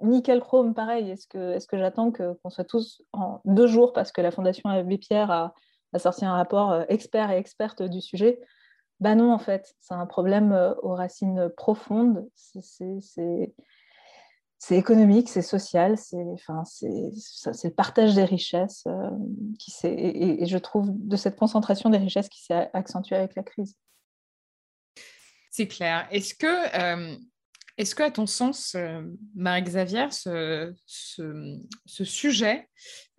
[0.00, 4.10] nickel chrome Pareil, est-ce que, est que j'attends qu'on soit tous en deux jours parce
[4.10, 5.52] que la Fondation Abbé Pierre a,
[5.92, 8.40] a sorti un rapport expert et experte du sujet?
[9.02, 12.30] Ben non, en fait, c'est un problème euh, aux racines profondes.
[12.36, 13.52] C'est
[14.70, 19.10] économique, c'est social, c'est enfin, le partage des richesses euh,
[19.58, 23.42] qui et, et, je trouve de cette concentration des richesses qui s'est accentuée avec la
[23.42, 23.76] crise.
[25.50, 26.06] C'est clair.
[26.12, 27.16] Est-ce que, euh,
[27.78, 28.76] est-ce que, à ton sens,
[29.34, 32.68] Marie-Xavier, ce, ce, sujet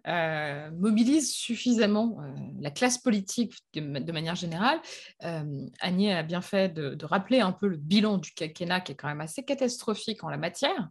[0.05, 4.81] euh, mobilise suffisamment euh, la classe politique de, manière générale.
[5.23, 8.95] Euh, Agnès a bien fait de, rappeler un peu le bilan du quinquennat qui est
[8.95, 10.89] quand même assez catastrophique en la matière.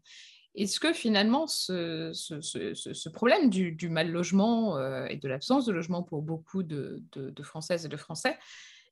[0.54, 6.62] Est-ce que finalement ce, problème du, mal logement et de l'absence de logement pour beaucoup
[6.62, 7.02] de,
[7.42, 8.38] Françaises et de Français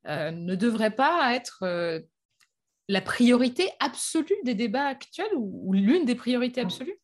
[0.07, 1.65] ne devrait pas être
[2.89, 6.99] la priorité absolue des débats actuels ou, l'une des priorités absolues?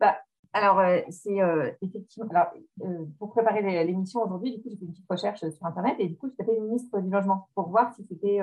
[0.00, 0.18] Bah,
[0.54, 2.28] Alors, euh, c'est euh, effectivement.
[2.30, 2.48] Alors,
[2.82, 6.08] euh, pour préparer l'émission aujourd'hui, du coup, j'ai fait une petite recherche sur Internet et
[6.08, 8.38] du coup, j'ai tapé ministre du Logement pour voir si c'était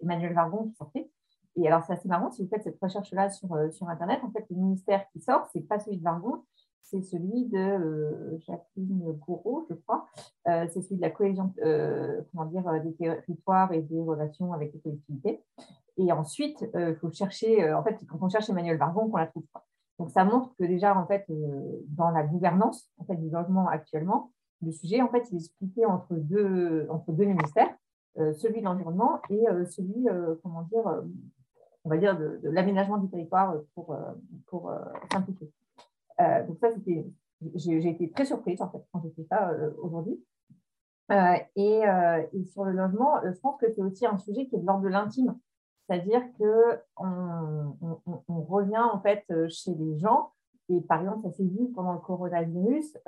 [0.00, 1.10] Emmanuel Vargon qui sortait.
[1.56, 4.46] Et alors, c'est assez marrant, si vous faites cette recherche-là sur, sur Internet, en fait,
[4.50, 6.44] le ministère qui sort, c'est pas celui de Vargon,
[6.82, 10.06] c'est celui de Jacqueline Gouraud, je crois.
[10.44, 11.52] c'est celui de la cohésion
[12.30, 15.42] comment dire, des territoires et des relations avec les collectivités.
[15.96, 19.46] Et ensuite, il faut chercher, en fait, quand on cherche Emmanuel Vargon, qu'on la trouve
[19.52, 19.66] pas.
[19.98, 21.26] Donc, ça montre que déjà, en fait,
[21.88, 24.32] dans la gouvernance en fait, du logement actuellement,
[24.64, 27.68] le sujet, en fait, il est splitté entre deux, entre deux ministères,
[28.16, 30.06] celui de l'environnement et celui,
[30.42, 31.02] comment dire,
[31.84, 33.96] on va dire, de, l'aménagement du territoire pour,
[34.46, 34.72] pour
[35.12, 35.52] simplifier.
[36.20, 37.06] Euh, donc ça, c'était,
[37.54, 40.20] j'ai, été très surprise en fait quand j'ai fait ça euh, aujourd'hui.
[41.10, 41.82] Euh, et,
[42.52, 44.88] sur le logement, je pense que c'est aussi un sujet qui est de l'ordre de
[44.88, 45.38] l'intime.
[45.88, 47.76] C'est-à-dire qu'on
[48.28, 50.32] on, revient en fait chez les gens,
[50.68, 52.98] et par exemple, ça s'est vu pendant le coronavirus,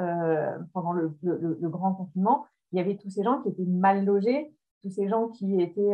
[0.72, 1.14] pendant le,
[1.68, 5.28] grand confinement, il y avait tous ces gens qui étaient mal logés, tous ces gens
[5.28, 5.92] qui étaient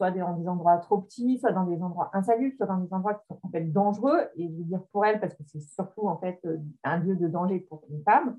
[0.00, 3.14] soit dans des endroits trop petits, soit dans des endroits insalubres, soit dans des endroits
[3.14, 6.08] qui sont en fait dangereux, et je veux dire pour elles, parce que c'est surtout
[6.08, 8.38] en fait euh, un lieu de danger pour les femmes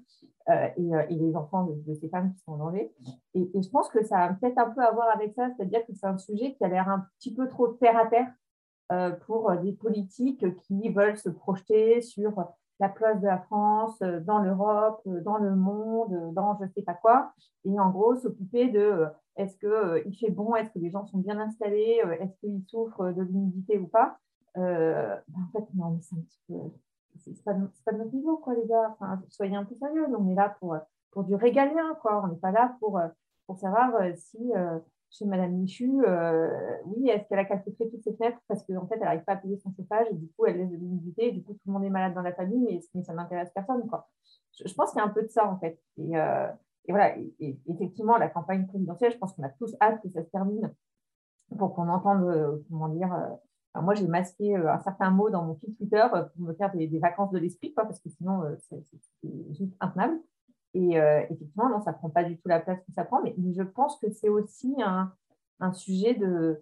[0.49, 2.91] euh, euh, et, les enfants de, ces femmes qui sont en danger.
[3.35, 5.93] Et, je pense que ça a peut-être un peu à voir avec ça, c'est-à-dire que
[5.93, 8.33] c'est un sujet qui a l'air un petit peu trop terre à terre
[9.25, 12.33] pour des politiques qui veulent se projeter sur
[12.81, 16.95] la place de la France dans l'Europe, dans le monde, dans je ne sais pas
[16.95, 17.31] quoi,
[17.63, 21.05] et en gros s'occuper de est-ce qu'il euh, il fait bon Est-ce que les gens
[21.05, 24.17] sont bien installés euh, Est-ce qu'ils souffrent de l'humidité ou pas
[24.57, 26.55] euh, ben, En fait, non, c'est un petit peu.
[27.17, 27.53] C'est pas,
[27.85, 28.95] pas, de notre niveau, quoi, les gars.
[29.29, 30.05] Soyez un peu sérieux.
[30.17, 30.77] On est là pour,
[31.11, 32.23] pour du régalien, quoi.
[32.23, 32.99] On n'est pas là pour,
[33.45, 34.51] pour savoir si
[35.11, 35.91] chez Madame Michu,
[36.85, 39.37] oui, est-ce qu'elle a calfeutré toutes ses fenêtres parce qu'en fait, elle n'arrive pas à
[39.37, 41.73] payer son chauffage et du coup, elle laisse de l'humidité et du coup, tout le
[41.73, 44.09] monde est malade dans la famille, mais, ça n'intéresse personne, quoi.
[44.53, 45.79] Je, pense qu'il y a un peu de ça, en fait.
[45.97, 50.09] Et, et voilà, et, effectivement, la campagne présidentielle, je pense qu'on a tous hâte que
[50.09, 50.73] ça se termine
[51.57, 55.43] pour qu'on entende, euh, comment dire, euh, moi j'ai masqué euh, un certain mot dans
[55.43, 56.03] mon fil Twitter
[56.35, 58.83] pour me faire des, vacances de l'esprit, parce que sinon c'est
[59.51, 60.19] juste intenable.
[60.73, 63.35] Et effectivement, non, ça ne prend pas du tout la place que ça prend, mais,
[63.53, 65.11] je pense que c'est aussi un,
[65.59, 66.61] un, sujet de.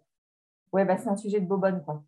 [0.71, 2.03] Ouais, bah, c'est un sujet de bobonne, quoi.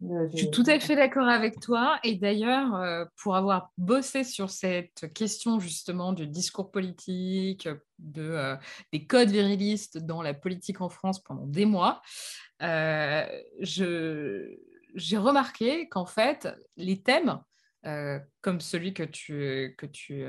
[0.00, 1.98] Je suis tout à fait d'accord avec toi.
[2.04, 8.56] Et d'ailleurs, euh, pour avoir bossé sur cette question justement du discours politique, de, euh,
[8.92, 12.00] des codes virilistes dans la politique en France pendant des mois,
[12.62, 13.26] euh,
[13.60, 17.40] j'ai remarqué qu'en fait, les thèmes
[17.86, 20.24] euh, comme celui que tu, que, tu,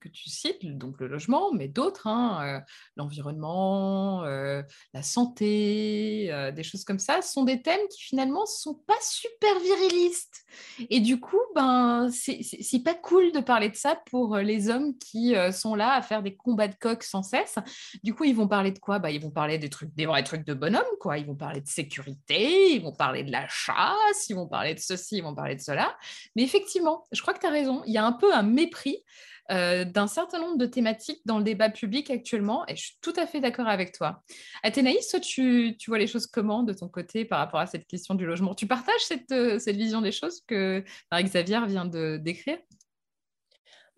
[0.00, 2.62] que tu cites, donc le logement, mais d'autres, hein,
[2.96, 8.98] l'environnement, la santé, des choses comme ça, sont des thèmes qui finalement ne sont pas
[9.02, 10.44] super virilistes.
[10.90, 15.34] Et du coup, ben, c'est pas cool de parler de ça pour les hommes qui
[15.52, 17.56] sont là à faire des combats de coq sans cesse.
[18.02, 18.98] Du coup, ils vont parler de quoi?
[18.98, 21.18] Bah, Ils vont parler des, trucs, des vrais trucs de bonhomme, quoi.
[21.18, 24.80] Ils vont parler de sécurité, ils vont parler de la chasse, ils vont parler de
[24.80, 25.96] ceci, ils vont parler de cela.
[26.36, 27.82] Mais effectivement, je crois que tu as raison.
[27.86, 29.02] Il y a un peu un mépris
[29.50, 33.14] euh, d'un certain nombre de thématiques dans le débat public actuellement, et je suis tout
[33.16, 34.22] à fait d'accord avec toi.
[34.62, 38.24] Athénaïs, tu, vois les choses comment de ton côté par rapport à cette question du
[38.24, 38.54] logement?
[38.54, 42.58] Tu partages cette, euh, cette vision des choses que Xavier vient de décrire?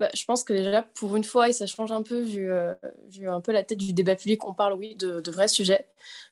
[0.00, 2.72] Bah, je pense que déjà, pour une fois, et ça change un peu, vu, euh,
[3.26, 5.86] un peu la tête du débat public, on parle, oui, de, vrais sujets.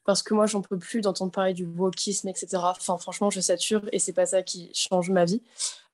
[0.07, 2.49] Parce que moi, j'en peux plus d'entendre parler du wokisme, etc.
[2.55, 5.43] Enfin, franchement, je sature et c'est pas ça qui change ma vie.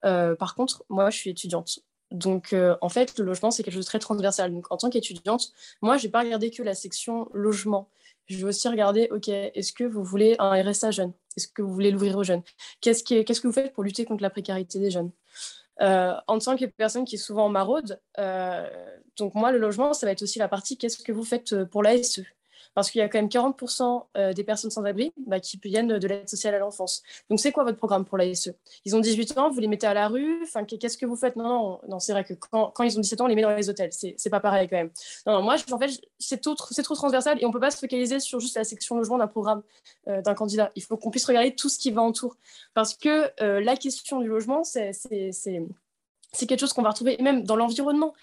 [0.04, 1.80] Euh, par contre, moi, je suis étudiante.
[2.12, 4.52] Donc, euh, en fait, le logement, c'est quelque chose de très transversal.
[4.52, 7.90] Donc, en tant qu'étudiante, moi, je n'ai pas regardé que la section logement.
[8.26, 11.12] Je vais aussi regarder, OK, est-ce que vous voulez un RSA jeune?
[11.37, 12.42] Est-ce que vous voulez l'ouvrir aux jeunes?
[12.80, 15.10] Qu'est-ce que vous faites pour lutter contre la précarité des jeunes?
[15.80, 18.68] Euh, en tant que personne qui est souvent en maraude, euh,
[19.16, 21.82] donc moi, le logement, ça va être aussi la partie qu'est-ce que vous faites pour
[21.82, 22.20] l'ASE
[22.74, 25.98] parce qu'il y a quand même 40% euh, des personnes sans abri bah, qui viennent
[25.98, 27.02] de l'aide sociale à l'enfance.
[27.30, 28.52] Donc, c'est quoi votre programme pour l'ASE?
[28.84, 31.37] Ils ont 18 ans, vous les mettez à la rue, enfin, qu'est-ce que vous faites?
[31.37, 33.68] Non, non, c'est vrai que quand, ils ont 17 ans, on les met dans les
[33.70, 33.90] hôtels.
[33.92, 34.90] C'est pas pareil quand même.
[35.26, 38.40] Non, moi, en fait, c'est trop, trop transversal et on peut pas se focaliser sur
[38.40, 39.62] juste la section logement d'un programme
[40.08, 40.72] euh, d'un candidat.
[40.75, 42.37] Il faut qu'on puisse regarder tout ce qui va autour.
[42.75, 44.92] Parce que euh, la question du logement, c'est
[46.46, 48.14] quelque chose qu'on va retrouver même dans l'environnement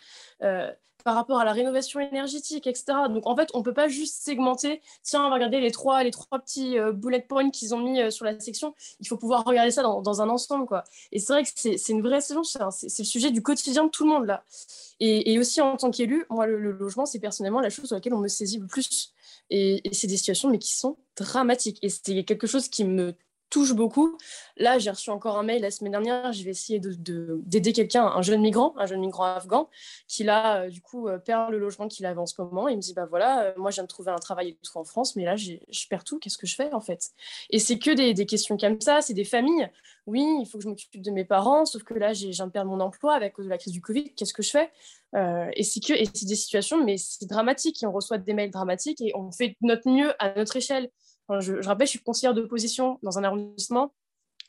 [1.04, 2.86] par rapport à la rénovation énergétique, etc.
[3.10, 6.04] Donc en fait, on ne peut pas juste segmenter, tiens, on va regarder les trois,
[6.04, 8.74] les trois petits euh, bullet points qu'ils ont mis euh, sur la section.
[8.99, 10.66] Il faut pouvoir regarder ça dans, dans un ensemble.
[10.66, 10.84] Quoi.
[11.12, 12.60] Et c'est vrai que c'est une vraie saison, c'est
[12.99, 14.43] le sujet du quotidien de tout le monde là.
[14.99, 18.14] Et, et aussi en tant qu'élu, moi, le, logement, c'est personnellement la chose sur laquelle
[18.14, 19.14] on me saisit le plus.
[19.49, 21.80] Et, et c'est des situations, mais qui sont dramatiques.
[21.82, 23.16] Et c'est quelque chose qui me
[23.52, 24.18] touche beaucoup.
[24.58, 26.34] Là, j'ai reçu encore un mail la semaine dernière.
[26.34, 29.70] Je vais essayer d'aider de, quelqu'un, un jeune migrant, un jeune migrant afghan,
[30.08, 32.68] qui là, euh, du coup, euh, perd le logement qu'il avait en ce moment.
[32.68, 34.78] Il me dit, bah voilà, euh, moi, je viens de trouver un travail et tout
[34.78, 36.18] en France, mais là, je perds tout.
[36.18, 37.10] Qu'est-ce que je fais, en fait?
[37.52, 39.02] Et c'est que des, questions comme ça.
[39.02, 39.70] C'est des familles.
[40.08, 42.52] Oui, il faut que je m'occupe de mes parents, sauf que là, j'ai viens de
[42.52, 44.14] perdre mon emploi avec la crise du Covid.
[44.16, 44.72] Qu'est-ce que je fais?
[45.56, 47.84] Et c'est que, et c'est des situations, mais c'est dramatique.
[47.84, 50.89] Et on reçoit des mails dramatiques et on fait notre mieux à notre échelle
[51.39, 53.93] je, rappelle, je suis conseillère d'opposition dans un arrondissement.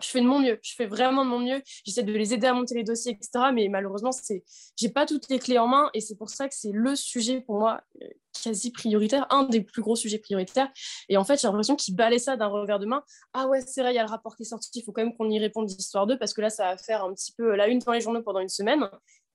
[0.00, 1.62] Je fais de mon mieux, je fais vraiment de mon mieux.
[1.84, 3.50] J'essaie de les aider à monter les dossiers, etc.
[3.52, 4.42] Mais malheureusement, c'est,
[4.76, 7.40] j'ai pas toutes les clés en main et c'est pour ça que c'est le sujet
[7.40, 8.08] pour moi euh,
[8.42, 10.70] quasi prioritaire, un des plus gros sujets prioritaires.
[11.08, 13.04] Et en fait, j'ai l'impression qu'ils balaient ça d'un revers de main.
[13.32, 15.04] Ah ouais, c'est vrai, il y a le rapport qui est sorti, il faut quand
[15.04, 17.54] même qu'on y réponde d'histoire 2 parce que là, ça va faire un petit peu
[17.54, 18.88] la une dans les journaux pendant une semaine.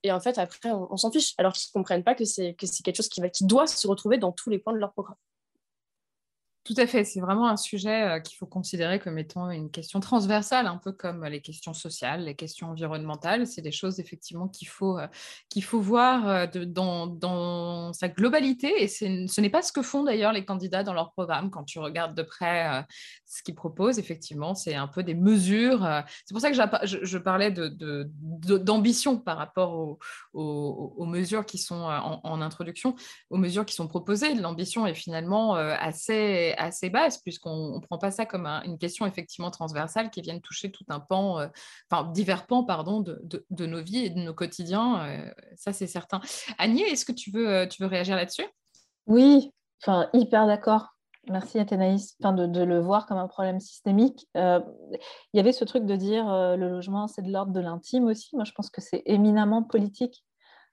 [0.03, 2.65] Et en fait, après, on, s'en fiche, alors qu'ils ne comprennent pas que c'est, que
[2.65, 4.93] c'est quelque chose qui, va, qui doit se retrouver dans tous les points de leur
[4.93, 5.17] programme.
[6.68, 10.01] Tout à fait, c'est vraiment un sujet euh, qu'il faut considérer comme étant une question
[10.01, 13.47] transversale, un peu comme les questions sociales, les questions environnementales.
[13.47, 15.07] C'est des choses effectivement qu'il faut, euh,
[15.49, 18.84] qu'il faut voir euh, dans, dans, sa globalité.
[18.84, 21.51] Et ce n'est pas ce que font d'ailleurs les candidats dans leur programme.
[21.51, 22.86] Quand tu regardes de près
[23.26, 25.88] ce qu'ils proposent, effectivement, c'est un peu des mesures.
[26.26, 29.97] C'est pour ça que je, parlais d'ambition par rapport
[30.34, 32.95] aux, mesures qui sont en, introduction,
[33.30, 34.36] aux mesures qui sont proposées.
[34.36, 39.51] L'ambition est finalement assez assez basse, puisqu'on ne prend pas ça comme une question effectivement
[39.51, 41.47] transversale qui vient toucher tout un pan, euh,
[41.89, 45.05] enfin divers pans, pardon, de, de, nos vies et de nos quotidiens.
[45.05, 46.22] Euh, ça, c'est certain.
[46.58, 48.45] Annie, est-ce que tu veux, euh, tu veux réagir là-dessus?
[49.05, 50.93] Oui, enfin, hyper d'accord.
[51.30, 54.28] Merci Athénaïs enfin, de, le voir comme un problème systémique.
[54.34, 54.62] Il
[55.34, 58.34] y avait ce truc de dire le logement, c'est de l'ordre de l'intime aussi.
[58.34, 60.24] Moi, je pense que c'est éminemment politique.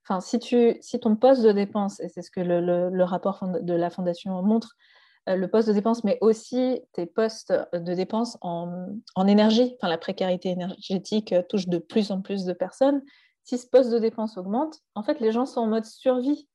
[0.07, 3.73] Enfin, si, tu, si ton poste de dépense, et c'est ce que le, rapport de
[3.73, 4.85] la Fondation montre, euh,
[5.27, 8.97] le poste de dépense, mais aussi tes postes de dépense en,
[9.27, 9.75] énergie.
[9.77, 13.03] Enfin, la précarité énergétique euh, touche de plus en plus de personnes.
[13.43, 16.49] Si ce poste de dépense augmente, en fait, les gens sont en mode survie.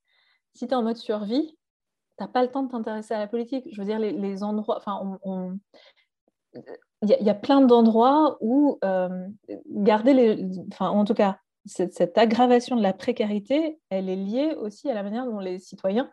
[0.53, 1.57] Si tu es en mode survie,
[2.17, 3.67] tu n'as pas le temps de t'intéresser à la politique.
[3.71, 5.17] Je veux dire, les, endroits, enfin,
[6.53, 9.27] il y, a plein d'endroits où euh,
[9.67, 14.93] garder enfin, en tout cas, cette, aggravation de la précarité, elle est liée aussi à
[14.93, 16.09] la manière dont les citoyens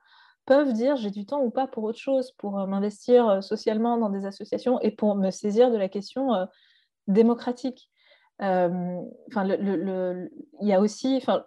[0.47, 3.99] peuvent dire j'ai du temps ou pas pour autre chose, pour euh, m'investir euh, socialement
[3.99, 6.47] dans des associations et pour me saisir de la question euh,
[7.09, 7.91] démocratique.
[8.39, 10.29] Enfin, il
[10.61, 11.45] y a aussi, enfin,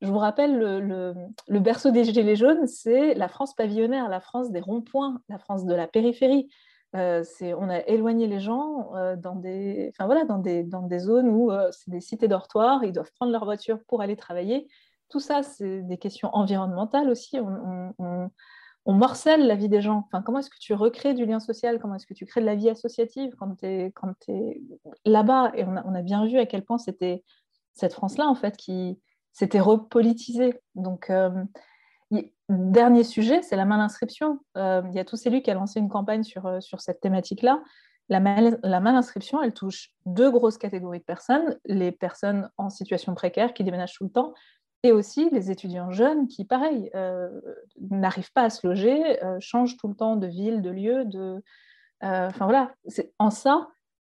[0.00, 4.60] je vous rappelle, le, berceau des Gilets jaunes, c'est la France pavillonnaire, la France des
[4.60, 6.48] ronds-points, la France de la périphérie.
[6.92, 11.50] c'est, on a éloigné les gens dans, des, voilà, dans, des, dans des zones où
[11.72, 14.68] c'est des cités dortoirs, ils doivent prendre leur voiture pour aller travailler
[15.08, 17.38] tout ça, c'est des questions environnementales aussi.
[17.40, 18.30] On,
[18.86, 20.04] morcelle la vie des gens.
[20.06, 21.78] Enfin, comment est-ce que tu recrées du lien social?
[21.78, 24.62] Comment est-ce que tu crées de la vie associative quand tu es,
[25.04, 25.52] là-bas?
[25.54, 27.22] Et on a, bien vu à quel point c'était
[27.74, 28.98] cette France-là, en fait, qui
[29.32, 30.58] s'était repolitisée.
[30.74, 31.44] Donc, euh,
[32.48, 34.40] dernier sujet, c'est la malinscription.
[34.56, 37.00] Euh, il y a tous élus qui a lancé une campagne sur, euh, sur cette
[37.00, 37.62] thématique-là.
[38.08, 41.58] La, mal, la malinscription, elle touche deux grosses catégories de personnes.
[41.66, 44.32] Les personnes en situation précaire qui déménagent tout le temps,
[44.82, 47.28] et aussi les étudiants jeunes qui, pareil, euh,
[47.90, 51.04] n'arrivent pas à se loger, euh, changent tout le temps de ville, de lieu.
[51.14, 51.40] Euh,
[52.28, 52.72] enfin voilà,
[53.18, 53.68] en ça,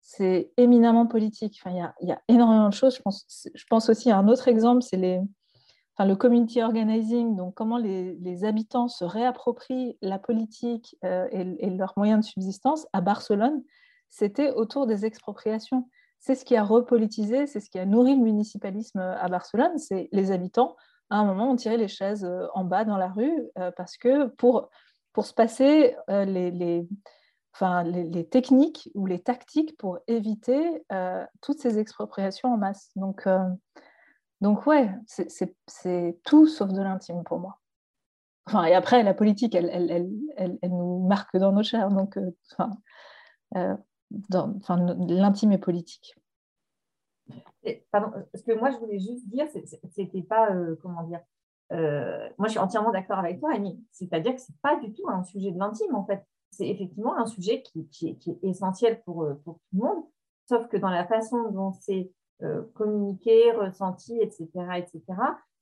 [0.02, 1.60] c'est éminemment politique.
[1.66, 2.96] Il y, a, énormément de choses.
[2.96, 5.20] Je pense, aussi à un autre exemple, c'est les,
[5.96, 12.24] enfin, le community organizing, donc comment les, habitants se réapproprient la politique et, leurs moyens
[12.24, 12.86] de subsistance.
[12.92, 13.62] À Barcelone,
[14.10, 15.88] c'était autour des expropriations
[16.22, 19.76] c'est ce qui a repolitisé, c'est ce qui a nourri le municipalisme à Barcelone.
[19.76, 20.76] C'est les habitants,
[21.10, 23.96] à un moment, ont tiré les chaises euh, en bas dans la rue euh, parce
[23.96, 24.70] que pour,
[25.12, 26.88] pour se passer euh, les, les,
[27.54, 30.84] enfin, les, techniques ou les tactiques pour éviter
[31.40, 32.92] toutes ces expropriations en masse.
[32.94, 33.28] Donc,
[34.40, 37.58] donc ouais, c'est tout sauf de l'intime pour moi.
[38.46, 39.90] Enfin, et après, la politique, elle, elle,
[40.36, 41.90] elle, elle, nous marque dans nos chairs.
[41.90, 42.16] Donc,
[44.34, 44.76] enfin,
[45.08, 46.16] l'intime et politique.
[47.90, 49.46] pardon, ce que moi je voulais juste dire,
[49.90, 51.20] c'était pas, euh, comment dire,
[51.72, 55.08] euh, moi je suis entièrement d'accord avec toi, Annie, c'est-à-dire que c'est pas du tout
[55.08, 59.34] un sujet de l'intime en fait, c'est effectivement un sujet qui, est, essentiel pour, euh,
[59.44, 60.04] pour, tout le monde,
[60.48, 62.10] sauf que dans la façon dont c'est
[62.74, 65.04] communiqué, ressenti, etc., etc.,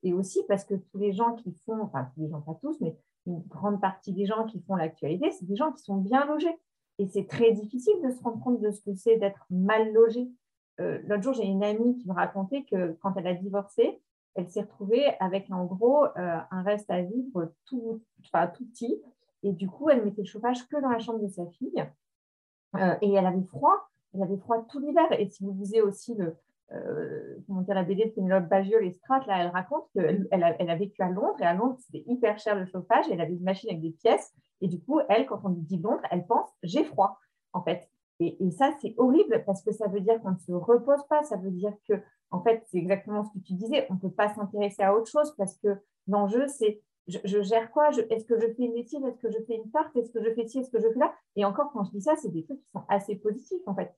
[0.03, 2.81] et aussi parce que tous les gens qui font, enfin tous les gens, pas tous,
[2.81, 2.97] mais
[3.27, 6.57] une grande partie des gens qui font l'actualité, c'est des gens qui sont bien logés.
[7.01, 10.29] Et c'est très difficile de se rendre compte de ce que c'est d'être mal logé.
[10.81, 14.03] Euh, l'autre jour, j'ai une amie qui me racontait que quand elle a divorcé,
[14.35, 19.03] elle s'est retrouvée avec en gros euh, un reste à vivre tout, tout petit
[19.43, 21.83] Et du coup, elle mettait le chauffage que dans la chambre de sa fille.
[22.77, 23.89] Euh, et elle avait froid.
[24.13, 25.07] Elle avait froid tout l'hiver.
[25.19, 26.37] Et si vous lisez aussi le,
[27.47, 30.55] comment dire, la BD de Pénélope Bagieux, Les Strates, là, elle raconte qu'elle elle a,
[30.59, 31.41] a, vécu à Londres.
[31.41, 33.09] Et à Londres, c'était hyper cher le chauffage.
[33.09, 34.35] Et elle avait une machine avec des pièces.
[34.61, 37.19] Et du coup, elle, quand on lui dit Londres, elle pense j'ai froid,
[37.53, 37.89] en fait.
[38.21, 41.23] Et, ça, c'est horrible parce que ça veut dire qu'on ne se repose pas.
[41.23, 41.95] Ça veut dire que,
[42.31, 43.87] en fait, c'est exactement ce que tu disais.
[43.89, 47.91] On ne peut pas s'intéresser à autre chose parce que l'enjeu, c'est je, gère quoi?
[47.91, 49.97] Est-ce que je fais une métier Est-ce que je fais une tarte?
[49.97, 50.59] Est-ce que je fais ci?
[50.59, 51.15] Est-ce que je fais là?
[51.35, 53.93] Et encore, quand je dis ça, c'est des trucs qui sont assez positifs, en fait.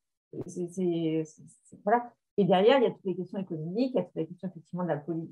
[1.84, 2.12] voilà.
[2.38, 4.48] Et derrière, il y a toutes les questions économiques, il y a toutes les questions
[4.48, 4.88] effectivement de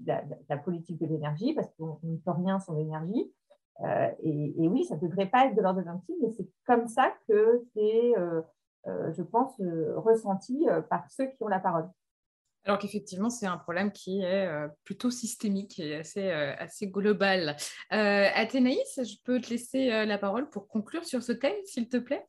[0.07, 3.33] la, la, politique de l'énergie, parce qu'on ne peut rien sans l'énergie.
[3.85, 6.87] Euh, et, oui, ça ne devrait pas être de l'ordre de l'intime, mais c'est comme
[6.87, 8.43] ça que c'est, euh,
[8.87, 9.53] euh, je pense,
[9.97, 11.89] ressenti par ceux qui ont la parole.
[12.65, 14.47] Alors qu'effectivement, c'est un problème qui est
[14.85, 17.57] plutôt systémique et assez, assez global.
[17.89, 22.27] Athénaïs, je peux te laisser la parole pour conclure sur ce thème, s'il te plaît?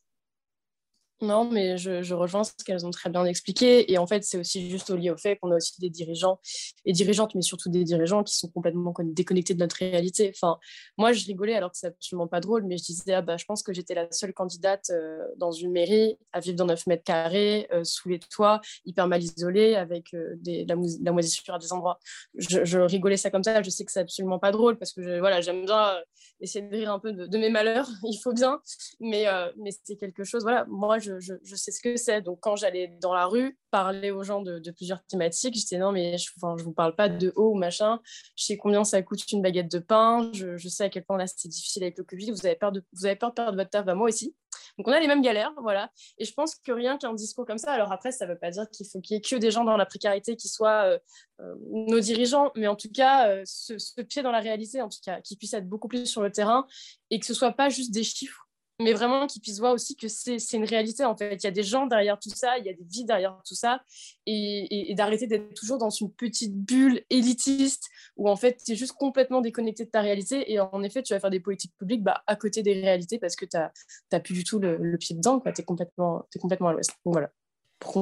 [1.21, 3.91] Non, mais je, rejoins ce qu'elles ont très bien expliqué.
[3.91, 6.39] Et en fait, c'est aussi juste lié au fait qu'on a aussi des dirigeants
[6.85, 10.31] et dirigeantes, mais surtout des dirigeants qui sont complètement déconnectés de notre réalité.
[10.35, 10.57] Enfin,
[10.97, 13.45] moi, je rigolais alors que c'est absolument pas drôle, mais je disais, ah bah, je
[13.45, 17.03] pense que j'étais la seule candidate euh, dans une mairie à vivre dans 9 mètres
[17.03, 21.71] carrés, euh, sous les toits, hyper mal isolée, avec euh, des, la, moisissure à des
[21.71, 21.99] endroits.
[22.35, 23.61] Je, rigolais ça comme ça.
[23.61, 25.99] Je sais que c'est absolument pas drôle parce que voilà, j'aime bien
[26.39, 27.87] essayer de rire un peu de, de, mes malheurs.
[28.03, 28.59] Il faut bien,
[28.99, 29.25] mais,
[29.57, 30.41] mais c'est quelque chose.
[30.41, 32.21] Voilà, moi, je je, sais ce que c'est.
[32.21, 35.91] Donc, quand j'allais dans la rue parler aux gens de, plusieurs thématiques, je disais non,
[35.91, 37.99] mais je ne vous parle pas de haut ou machin.
[38.35, 40.29] Je sais combien ça coûte une baguette de pain.
[40.33, 42.31] Je, sais à quel point là, c'est difficile avec le Covid.
[42.31, 44.35] Vous avez peur de, vous avez peur de perdre votre taf bah, Moi aussi.
[44.77, 45.53] Donc, on a les mêmes galères.
[45.61, 45.91] voilà.
[46.17, 48.51] Et je pense que rien qu'un discours comme ça, alors après, ça ne veut pas
[48.51, 50.99] dire qu'il faut qu'il y ait que des gens dans la précarité qui soient euh,
[51.39, 54.89] euh, nos dirigeants, mais en tout cas, euh, ce, ce pied dans la réalité, en
[54.89, 56.67] tout cas, qui puisse être beaucoup plus sur le terrain
[57.09, 58.47] et que ce ne soit pas juste des chiffres
[58.81, 61.35] mais vraiment qu'ils puissent voir aussi que c'est une réalité en fait.
[61.35, 63.55] Il y a des gens derrière tout ça, il y a des vies derrière tout
[63.55, 63.81] ça,
[64.25, 68.93] et, d'arrêter d'être toujours dans une petite bulle élitiste où en fait tu es juste
[68.93, 72.23] complètement déconnecté de ta réalité, et en effet tu vas faire des politiques publiques bah,
[72.27, 75.61] à côté des réalités parce que tu n'as plus du tout le, pied dedans, tu
[75.61, 76.91] es complètement, es complètement à l'ouest.
[77.05, 77.17] Donc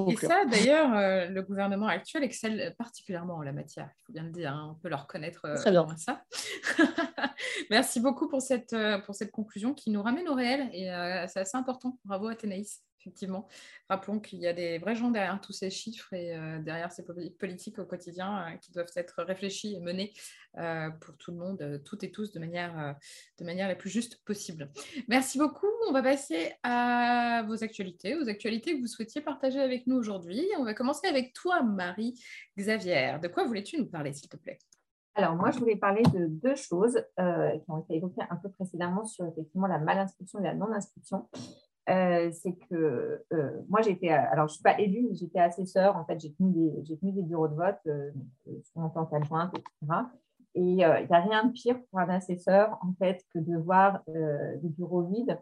[0.09, 3.89] Et ça, d'ailleurs, euh, le gouvernement actuel excelle particulièrement en la matière.
[4.01, 5.87] Il faut bien le dire, hein, on peut leur reconnaître euh, Très bien.
[5.97, 6.23] ça.
[7.69, 10.85] Merci beaucoup pour cette, euh, pour cette conclusion qui nous ramène au réel et
[11.27, 11.97] c'est assez important.
[12.05, 13.47] Bravo Athénaïs effectivement.
[13.89, 17.03] Rappelons qu'il y a des vrais gens derrière tous ces chiffres et euh, derrière ces
[17.39, 20.13] politiques au quotidien euh, qui doivent être réfléchies et menées
[20.57, 22.95] euh, pour tout le monde, toutes et tous, de manière,
[23.39, 24.71] de manière la plus juste possible.
[25.07, 25.67] Merci beaucoup.
[25.87, 30.45] On va passer à vos actualités, aux actualités que vous souhaitiez partager avec nous aujourd'hui.
[30.57, 33.17] On va commencer avec toi, Marie-Xavier.
[33.21, 34.59] De quoi voulais-tu nous parler, s'il te plaît?
[35.15, 39.05] Alors, moi, je voulais parler de deux choses qui ont été évoquées un peu précédemment
[39.05, 41.27] sur effectivement la mal-inscription et la non-inscription.
[41.89, 45.95] Euh, c'est que euh, moi j'étais, alors je ne suis pas élue, mais j'étais assesseur.
[45.95, 48.11] En fait, j'ai tenu tenu des bureaux de vote euh,
[48.75, 50.01] en tant qu'adjointe, etc.
[50.55, 54.01] Et il n'y a rien de pire pour un assesseur en fait que de voir
[54.07, 55.39] des bureaux vides,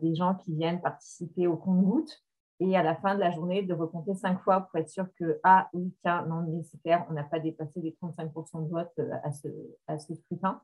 [0.00, 2.24] des gens qui viennent participer au compte-gouttes
[2.58, 5.38] et à la fin de la journée de recompter cinq fois pour être sûr que
[5.44, 9.48] ah oui tiens non nécessaire, on n'a pas dépassé les 35% de vote à ce,
[9.86, 10.60] à ce scrutin.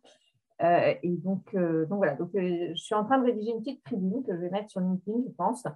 [0.62, 3.62] Euh, et donc, euh, donc voilà, donc, euh, je suis en train de rédiger une
[3.62, 5.66] petite tribune que je vais mettre sur LinkedIn, je pense,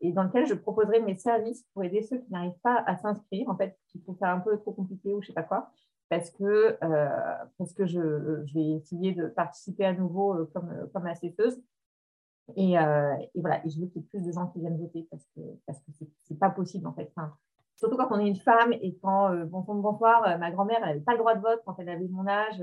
[0.00, 3.48] et dans laquelle je proposerai mes services pour aider ceux qui n'arrivent pas à s'inscrire,
[3.48, 5.70] en fait, qui trouvent ça un peu trop compliqué ou je ne sais pas quoi,
[6.08, 6.78] parce que,
[7.58, 11.60] parce que je, vais essayer de participer à nouveau comme, comme assesseuse.
[12.54, 15.08] Et, et, voilà, et je veux qu'il y ait plus de gens qui viennent voter
[15.10, 17.12] parce que parce que pas possible en fait.
[17.74, 21.18] surtout quand on est une femme et quand, bon bonsoir, ma grand-mère, n'avait pas le
[21.18, 22.62] droit de vote quand elle avait mon âge.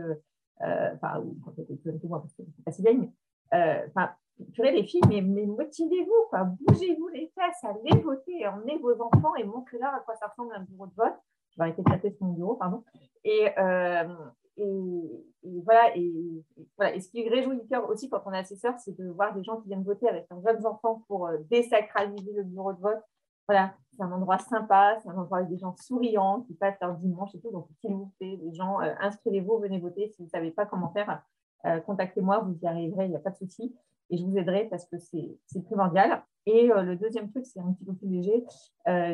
[0.62, 3.12] Euh, enfin, ou quand j'étais moi, parce que c'est pas si vieille, mais
[3.54, 4.12] euh, enfin,
[4.54, 9.43] purée les filles, mais, mais motivez-vous, bougez-vous les fesses, allez voter, emmenez vos enfants et
[9.43, 11.16] montrez-leur à quoi ça ressemble un bureau de vote.
[11.51, 12.84] Je vais arrêter de taper sur mon bureau, pardon.
[13.24, 14.16] Et, euh,
[14.58, 16.43] et, voilà, et,
[16.78, 16.95] voilà.
[16.95, 19.43] Et ce qui réjouit le cœur aussi quand on est assesseur, c'est de voir des
[19.43, 23.04] gens qui viennent voter avec leurs jeunes enfants pour désacraliser le bureau de vote
[23.47, 26.95] voilà, c'est un endroit sympa, c'est un endroit avec des gens souriants qui passent leur
[26.95, 27.51] dimanche et tout.
[27.51, 30.09] Donc, s'il vous plaît, les gens, euh, inscrivez-vous, venez voter.
[30.09, 31.21] Si vous ne savez pas comment faire,
[31.65, 33.75] euh, contactez-moi, vous y arriverez, il n'y a pas de souci.
[34.09, 36.23] Et je vous aiderai parce que c'est primordial.
[36.45, 38.43] Et euh, le deuxième truc, c'est un petit peu plus léger.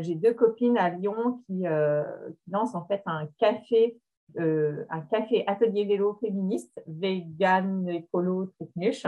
[0.01, 3.99] J'ai deux copines à Lyon qui, qui, lancent en fait un café
[4.37, 9.05] euh, un café atelier vélo féministe, vegan, écolo, technique.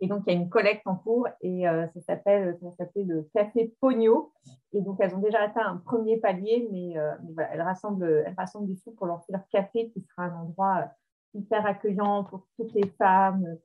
[0.00, 2.58] Et donc, il y a une collecte en cours et euh, ça s'appelle
[2.96, 4.32] le café Pogno.
[4.72, 8.34] Et donc, elles ont déjà atteint un premier palier, mais, euh, voilà, elles, rassemblent, elles
[8.36, 10.90] rassemblent du sous pour lancer leur café qui sera un endroit
[11.34, 13.58] hyper accueillant pour toutes les femmes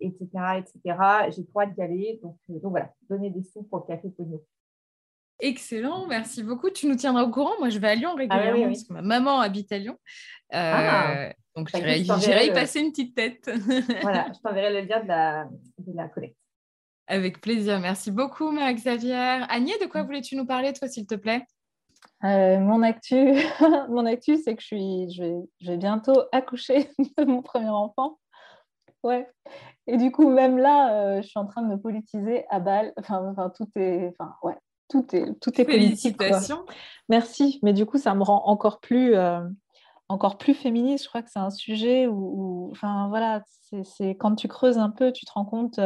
[0.00, 0.98] etc., etc.
[1.28, 2.20] J'ai trop hâte d'y aller.
[2.22, 4.42] Donc, donc voilà, donner des sous pour le café Pogno.
[5.44, 6.70] Excellent, merci beaucoup.
[6.70, 7.58] Tu nous tiendras au courant.
[7.58, 9.98] Moi, je vais à Lyon régulièrement ah parce que ma maman habite à Lyon.
[10.52, 11.30] Ah.
[11.56, 13.50] donc, bah, j'irai y passer une petite tête.
[14.02, 16.36] voilà, je t'enverrai le lien de la, de la collecte.
[17.08, 17.80] Avec plaisir.
[17.80, 19.44] Merci beaucoup, Marie-Xavier.
[19.48, 21.44] Agnès, de quoi voulais-tu nous parler, toi, s'il te plaît?
[22.24, 23.16] Euh, mon actu,
[23.88, 26.88] mon actu, c'est que je, suis, je vais, je, vais, bientôt accoucher
[27.18, 28.20] de mon premier enfant.
[29.02, 29.28] Ouais.
[29.88, 32.92] Et du coup, même là, euh, je suis en train de me politiser à balle.
[32.96, 34.54] Enfin, enfin tout est, enfin, ouais,
[34.92, 36.16] tout est, tout est politique.
[36.20, 36.64] Félicitations.
[37.08, 37.58] Merci.
[37.62, 39.40] Mais du coup, ça me rend encore plus, euh,
[40.08, 41.04] encore plus féministe.
[41.04, 43.42] Je crois que c'est un sujet où, enfin, voilà,
[43.84, 45.80] c'est quand tu creuses un peu, tu te rends compte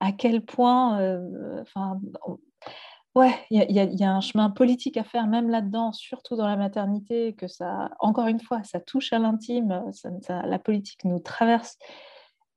[0.00, 2.00] à quel point, euh, enfin,
[3.14, 7.34] ouais, il y, a un chemin politique à faire même là-dedans, surtout dans la maternité,
[7.34, 9.82] que ça, encore une fois, ça touche à l'intime,
[10.28, 11.78] la politique nous traverse.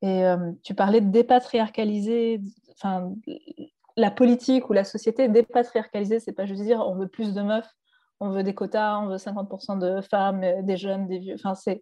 [0.04, 2.42] Et euh, tu parlais de dépatriarcaliser,
[2.74, 3.14] enfin,
[4.02, 7.70] la politique ou la société dépatriarcalisée, c'est pas juste dire on veut plus de meufs,
[8.20, 11.36] on veut des quotas, on veut 50% de femmes, euh, des jeunes, des vieux.
[11.36, 11.82] Enfin, c'est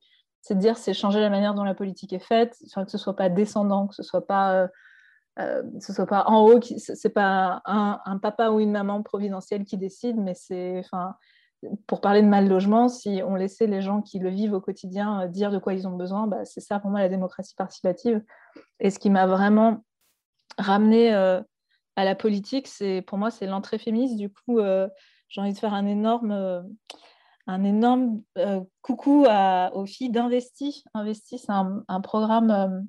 [0.50, 3.30] de dire c'est changer la manière dont la politique est faite, que ce soit pas
[3.30, 4.70] descendant, que ce soit pas
[5.40, 9.78] euh, ce soit pas en haut, c'est pas un, papa ou une maman providentielle qui
[9.78, 11.16] décide, mais c'est, enfin,
[11.88, 15.22] pour parler de mal logement, si on laissait les gens qui le vivent au quotidien
[15.22, 18.22] euh, dire de quoi ils ont besoin, bah, c'est ça pour moi la démocratie participative.
[18.82, 19.86] Et ce qui m'a vraiment
[20.58, 21.42] ramené euh,
[22.00, 24.18] à la politique, c'est pour moi c'est l'entrée féministe.
[24.18, 24.60] Du coup,
[25.28, 26.66] j'ai envie de faire un énorme
[27.48, 28.22] un énorme
[28.82, 29.26] coucou
[29.74, 30.84] aux filles d'Investi.
[30.94, 32.88] Investi, c'est un, programme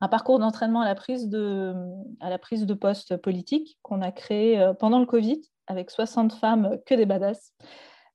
[0.00, 1.74] un parcours d'entraînement à la prise de,
[2.20, 6.32] à la prise de poste politique qu'on a créé euh, pendant le Covid avec 60
[6.34, 7.52] femmes que des badass.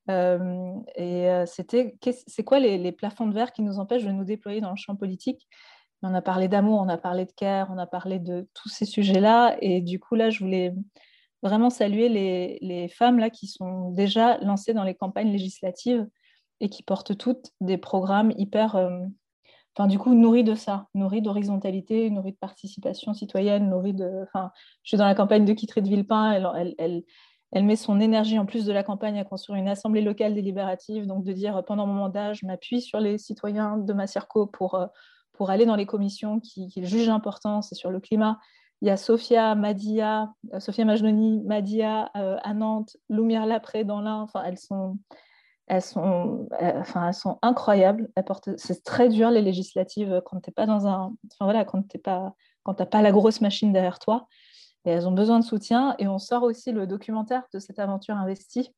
[0.09, 4.25] Euh, et euh, c'était, c'est quoi les, plafonds de verre qui nous empêchent de nous
[4.25, 5.47] déployer dans le champ politique?
[6.03, 8.85] On a parlé d'amour, on a parlé de care, on a parlé de tous ces
[8.85, 9.57] sujets-là.
[9.61, 10.73] Et du coup, là, je voulais
[11.41, 16.07] vraiment saluer les, femmes là, qui sont déjà lancées dans les campagnes législatives
[16.59, 18.75] et qui portent toutes des programmes hyper
[19.77, 24.23] enfin, du coup, nourri de ça, nourri d'horizontalité, nourri de participation citoyenne, nourri de.
[24.23, 24.51] Enfin,
[24.83, 27.03] je suis dans la campagne de Kitry de Villepin, elle, elle,
[27.51, 31.05] elle, met son énergie en plus de la campagne à construire une assemblée locale délibérative,
[31.05, 34.75] donc de dire pendant mon mandat, je m'appuie sur les citoyens de ma circo pour,
[34.75, 34.87] euh,
[35.37, 38.39] pour aller dans les commissions qui, qui jugent important, c'est sur le climat.
[38.81, 44.01] Il y a Sophia, Madia, euh, Sophia Majnoni, Madia euh, à Nantes, Lumière Lapré dans
[44.01, 44.97] l'Ain, enfin, elles sont
[45.67, 48.11] elles sont, euh, enfin, elles sont incroyables.
[48.57, 52.35] C'est très dur les législatives quand tu pas dans un, enfin voilà, quand t'es pas,
[52.61, 54.27] quand t'as pas la grosse machine derrière toi.
[54.85, 55.95] Et elles ont besoin de soutien.
[55.97, 58.71] Et on sort aussi le documentaire de cette aventure investie.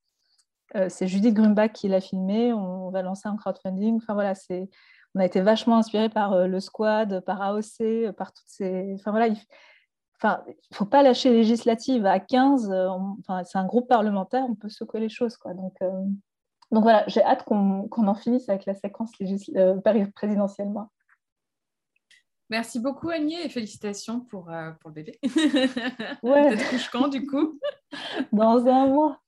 [0.87, 2.53] C'est Judith Grumbach qui l'a filmé.
[2.53, 3.97] On va lancer un crowdfunding.
[3.97, 4.69] Enfin voilà, c'est,
[5.17, 9.11] on a été vachement inspiré par euh, le Squad, par AOC, par toutes ces, enfin
[9.11, 9.27] voilà.
[9.27, 9.37] Il...
[10.19, 10.43] Enfin,
[10.73, 12.71] faut pas lâcher législative à 15.
[13.19, 15.37] Enfin, c'est un groupe parlementaire, on peut secouer les choses.
[15.37, 15.53] Quoi.
[15.53, 15.75] Donc,
[16.71, 19.11] donc voilà, j'ai hâte qu'on en finisse avec la séquence
[19.55, 19.79] euh,
[20.15, 20.69] présidentielle.
[20.69, 20.89] Moi.
[22.49, 25.19] Merci beaucoup Agnès et félicitations pour, euh, pour le bébé.
[25.23, 25.29] Ouais.
[26.49, 27.59] Peut-être couche quand du coup?
[28.31, 29.21] Dans un mois.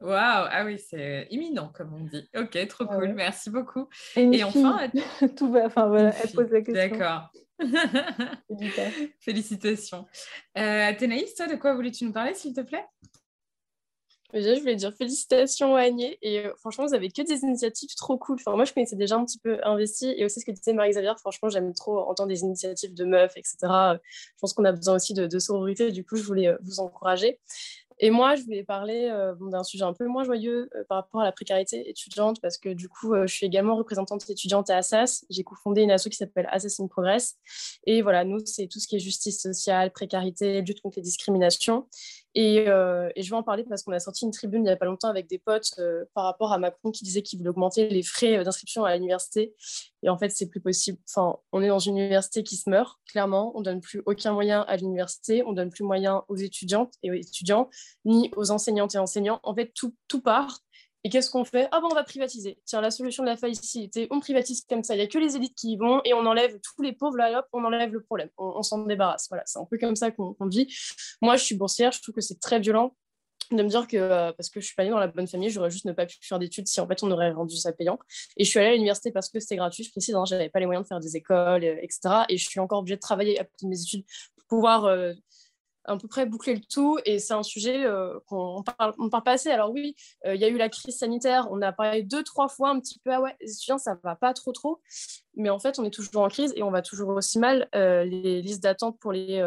[0.00, 2.28] Waouh, ah oui, c'est imminent comme on dit.
[2.36, 3.88] Ok, trop cool, merci beaucoup.
[4.16, 4.88] Et, enfin,
[5.36, 6.88] tout va, enfin voilà, elle pose la question.
[6.90, 7.30] D'accord.
[9.20, 10.06] Félicitations.
[10.58, 12.84] Euh, Athénaïs, toi, de quoi voulais-tu nous parler, s'il te plaît?
[14.32, 16.16] Déjà, je voulais dire félicitations à Agnès.
[16.22, 18.36] Et euh, franchement, vous avez que des initiatives trop cool.
[18.40, 20.14] Enfin, moi, je connaissais déjà un petit peu investi.
[20.16, 23.56] Et aussi ce que disait Marie-Xavier, franchement, j'aime trop entendre des initiatives de meufs, etc.
[23.62, 25.92] Je pense qu'on a besoin aussi de, de sororité.
[25.92, 27.40] Du coup, je voulais euh, vous encourager.
[27.98, 31.24] Et moi, je voulais parler euh, d'un sujet un peu moins joyeux par rapport à
[31.24, 35.24] la précarité étudiante, parce que du coup, je suis également représentante étudiante à Assas.
[35.30, 37.36] J'ai cofondé une asso qui s'appelle Assas in Progress.
[37.86, 41.86] Et voilà, nous, c'est tout ce qui est justice sociale, précarité, lutte contre les discriminations.
[42.34, 44.76] Et, et je vais en parler parce qu'on a sorti une tribune il n'y a
[44.76, 45.78] pas longtemps avec des potes
[46.14, 49.54] par rapport à Macron qui disait qu'il voulait augmenter les frais d'inscription à l'université.
[50.02, 50.98] Et en fait, c'est plus possible.
[51.08, 53.52] Enfin, on est dans une université qui se meurt, clairement.
[53.54, 55.44] On donne plus aucun moyen à l'université.
[55.44, 57.70] On donne plus moyen aux étudiantes et aux étudiants,
[58.04, 59.40] ni aux enseignantes et enseignants.
[59.42, 60.60] En fait, tout part.
[61.04, 61.68] Et qu'est-ce qu'on fait?
[61.72, 62.58] Ah bon, on va privatiser.
[62.64, 63.60] Tiens, la solution de la faillite,
[64.10, 64.94] on privatise comme ça.
[64.94, 67.16] Il n'y a que les élites qui y vont et on enlève tous les pauvres,
[67.16, 68.28] là, hop, on enlève le problème.
[68.38, 69.26] On, s'en débarrasse.
[69.28, 70.74] Voilà, c'est un peu comme ça qu'on qu dit.
[71.20, 72.94] Moi, je suis boursière, je trouve que c'est très violent
[73.50, 75.50] de me dire que euh, parce que je suis pas née dans la bonne famille,
[75.50, 77.98] j'aurais juste ne pas pu faire d'études si en fait on aurait rendu ça payant.
[78.36, 80.60] Et je suis allée à l'université parce que c'était gratuit, je précise, hein, j'avais pas
[80.60, 82.24] les moyens de faire des écoles, euh, etc.
[82.28, 84.04] Et je suis encore obligée de travailler de mes études
[84.36, 85.12] pour pouvoir euh,
[85.84, 86.98] à peu près boucler le tout.
[87.04, 87.84] Et c'est un sujet
[88.26, 89.50] qu'on parle, on parle pas assez.
[89.50, 91.48] Alors oui, il y a eu la crise sanitaire.
[91.50, 93.12] On a parlé deux, trois fois un petit peu.
[93.12, 94.80] Ah ouais, les étudiants, ça va pas trop, trop.
[95.34, 97.68] Mais en fait, on est toujours en crise et on va toujours aussi mal.
[97.72, 99.42] les listes d'attente pour les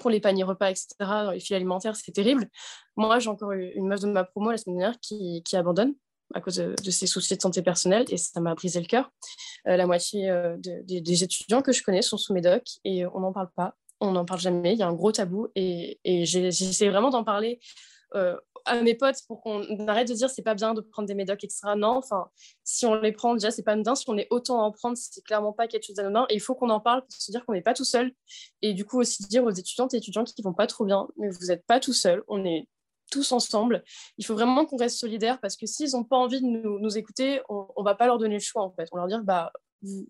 [0.00, 2.48] pour les paniers repas, etc., dans les filles alimentaires, c'est terrible.
[2.96, 5.94] Moi, j'ai encore eu une meuf de ma promo la semaine dernière qui, qui abandonne
[6.32, 9.10] à cause de, ses soucis de santé personnelle et ça m'a brisé le cœur.
[9.68, 13.32] Euh, la moitié euh, des étudiants que je connais sont sous médoc et on n'en
[13.32, 17.10] parle pas, on n'en parle jamais, il y a un gros tabou et, j'essaie vraiment
[17.10, 17.60] d'en parler
[18.14, 18.36] euh,
[18.66, 21.44] à mes potes pour qu'on arrête de dire c'est pas bien de prendre des médocs,
[21.44, 21.74] etc.
[21.76, 22.28] Non, enfin,
[22.62, 23.94] si on les prend, déjà, c'est pas anodin.
[23.94, 26.26] Si on est autant à en prendre, c'est clairement pas quelque chose d'anodin.
[26.30, 28.12] Et il faut qu'on en parle pour se dire qu'on n'est pas tout seul.
[28.62, 31.28] Et du coup, aussi dire aux étudiantes et étudiants qui vont pas trop bien, mais
[31.28, 32.22] vous n'êtes pas tout seul.
[32.28, 32.68] On est
[33.10, 33.84] tous ensemble.
[34.18, 36.98] Il faut vraiment qu'on reste solidaires parce que s'ils n'ont pas envie de nous, nous
[36.98, 38.88] écouter, on ne va pas leur donner le choix en fait.
[38.92, 39.52] On leur dire bah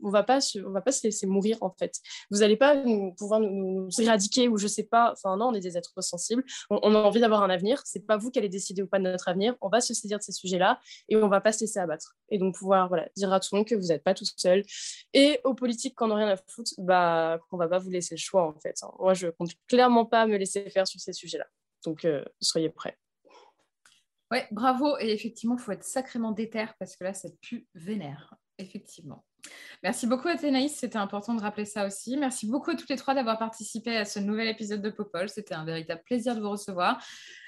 [0.02, 2.00] on va pas on va pas se laisser mourir en fait.
[2.30, 2.82] Vous n'allez pas
[3.16, 5.12] pouvoir nous, éradiquer ou je sais pas.
[5.12, 6.44] Enfin non, on est des êtres sensibles.
[6.70, 7.82] On, a envie d'avoir un avenir.
[7.84, 9.54] C'est pas vous qui allez décider ou pas de notre avenir.
[9.60, 12.16] On va se saisir de ces sujets-là et on va pas se laisser abattre.
[12.30, 14.64] Et donc pouvoir voilà dire à tout le monde que vous n'êtes pas tout seul.
[15.12, 18.20] Et aux politiques n'en ont rien à foutre, bah qu'on va pas vous laisser le
[18.20, 18.76] choix en fait.
[18.98, 21.46] Moi je compte clairement pas me laisser faire sur ces sujets-là.
[21.84, 22.96] Donc euh, soyez prêts.
[24.30, 24.98] Ouais, bravo.
[24.98, 28.34] Et effectivement, il faut être sacrément déter parce que là, ça pue vénère.
[28.58, 29.24] Effectivement.
[29.82, 32.16] Merci beaucoup Athénaïs, c'était important de rappeler ça aussi.
[32.16, 35.28] Merci beaucoup à toutes les trois d'avoir participé à ce nouvel épisode de Popol.
[35.28, 37.04] C'était un véritable plaisir de vous recevoir.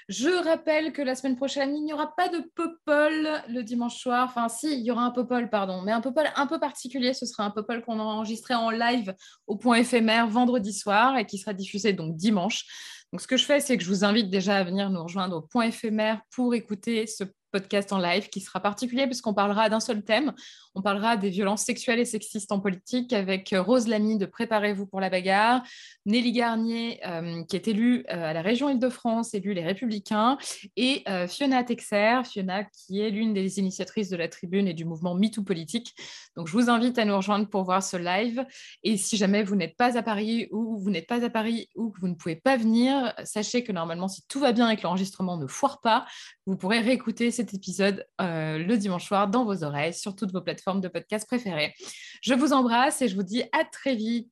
[0.07, 4.27] Je rappelle que la semaine prochaine, il n'y aura pas de Popol le dimanche soir.
[4.29, 7.13] Enfin, si, il y aura un Popol, pardon, mais un Popol un peu particulier.
[7.13, 9.15] Ce sera un Popol qu'on a enregistré en live
[9.47, 12.65] au point éphémère vendredi soir et qui sera diffusé donc dimanche.
[13.11, 15.37] Donc, ce que je fais, c'est que je vous invite déjà à venir nous rejoindre
[15.37, 17.23] au point éphémère pour écouter ce
[17.57, 20.33] podcast en live qui sera particulier puisqu'on parlera d'un seul thème.
[20.75, 24.85] On parlera des violences sexuelles et sexistes en politique avec euh, Rose Lamy de Préparez-vous
[24.85, 25.63] pour la bagarre,
[26.05, 30.37] Nelly Garnier euh, qui est élue euh, à la région Île-de-France, élue les Républicains,
[30.75, 35.15] et Fiona Texer, Fiona qui est l'une des initiatrices de la tribune et du mouvement
[35.15, 35.95] MeToo politique.
[36.35, 38.45] Donc je vous invite à nous rejoindre pour voir ce live.
[38.83, 41.89] Et si jamais vous n'êtes pas à Paris ou vous n'êtes pas à Paris ou
[41.89, 44.83] que vous ne pouvez pas venir, sachez que normalement si tout va bien et que
[44.83, 46.05] l'enregistrement ne foire pas,
[46.45, 50.87] vous pourrez réécouter épisode le dimanche soir dans vos oreilles sur toutes vos plateformes de
[50.87, 51.73] podcast préférée.
[52.21, 54.31] Je vous embrasse et je vous dis à très vite.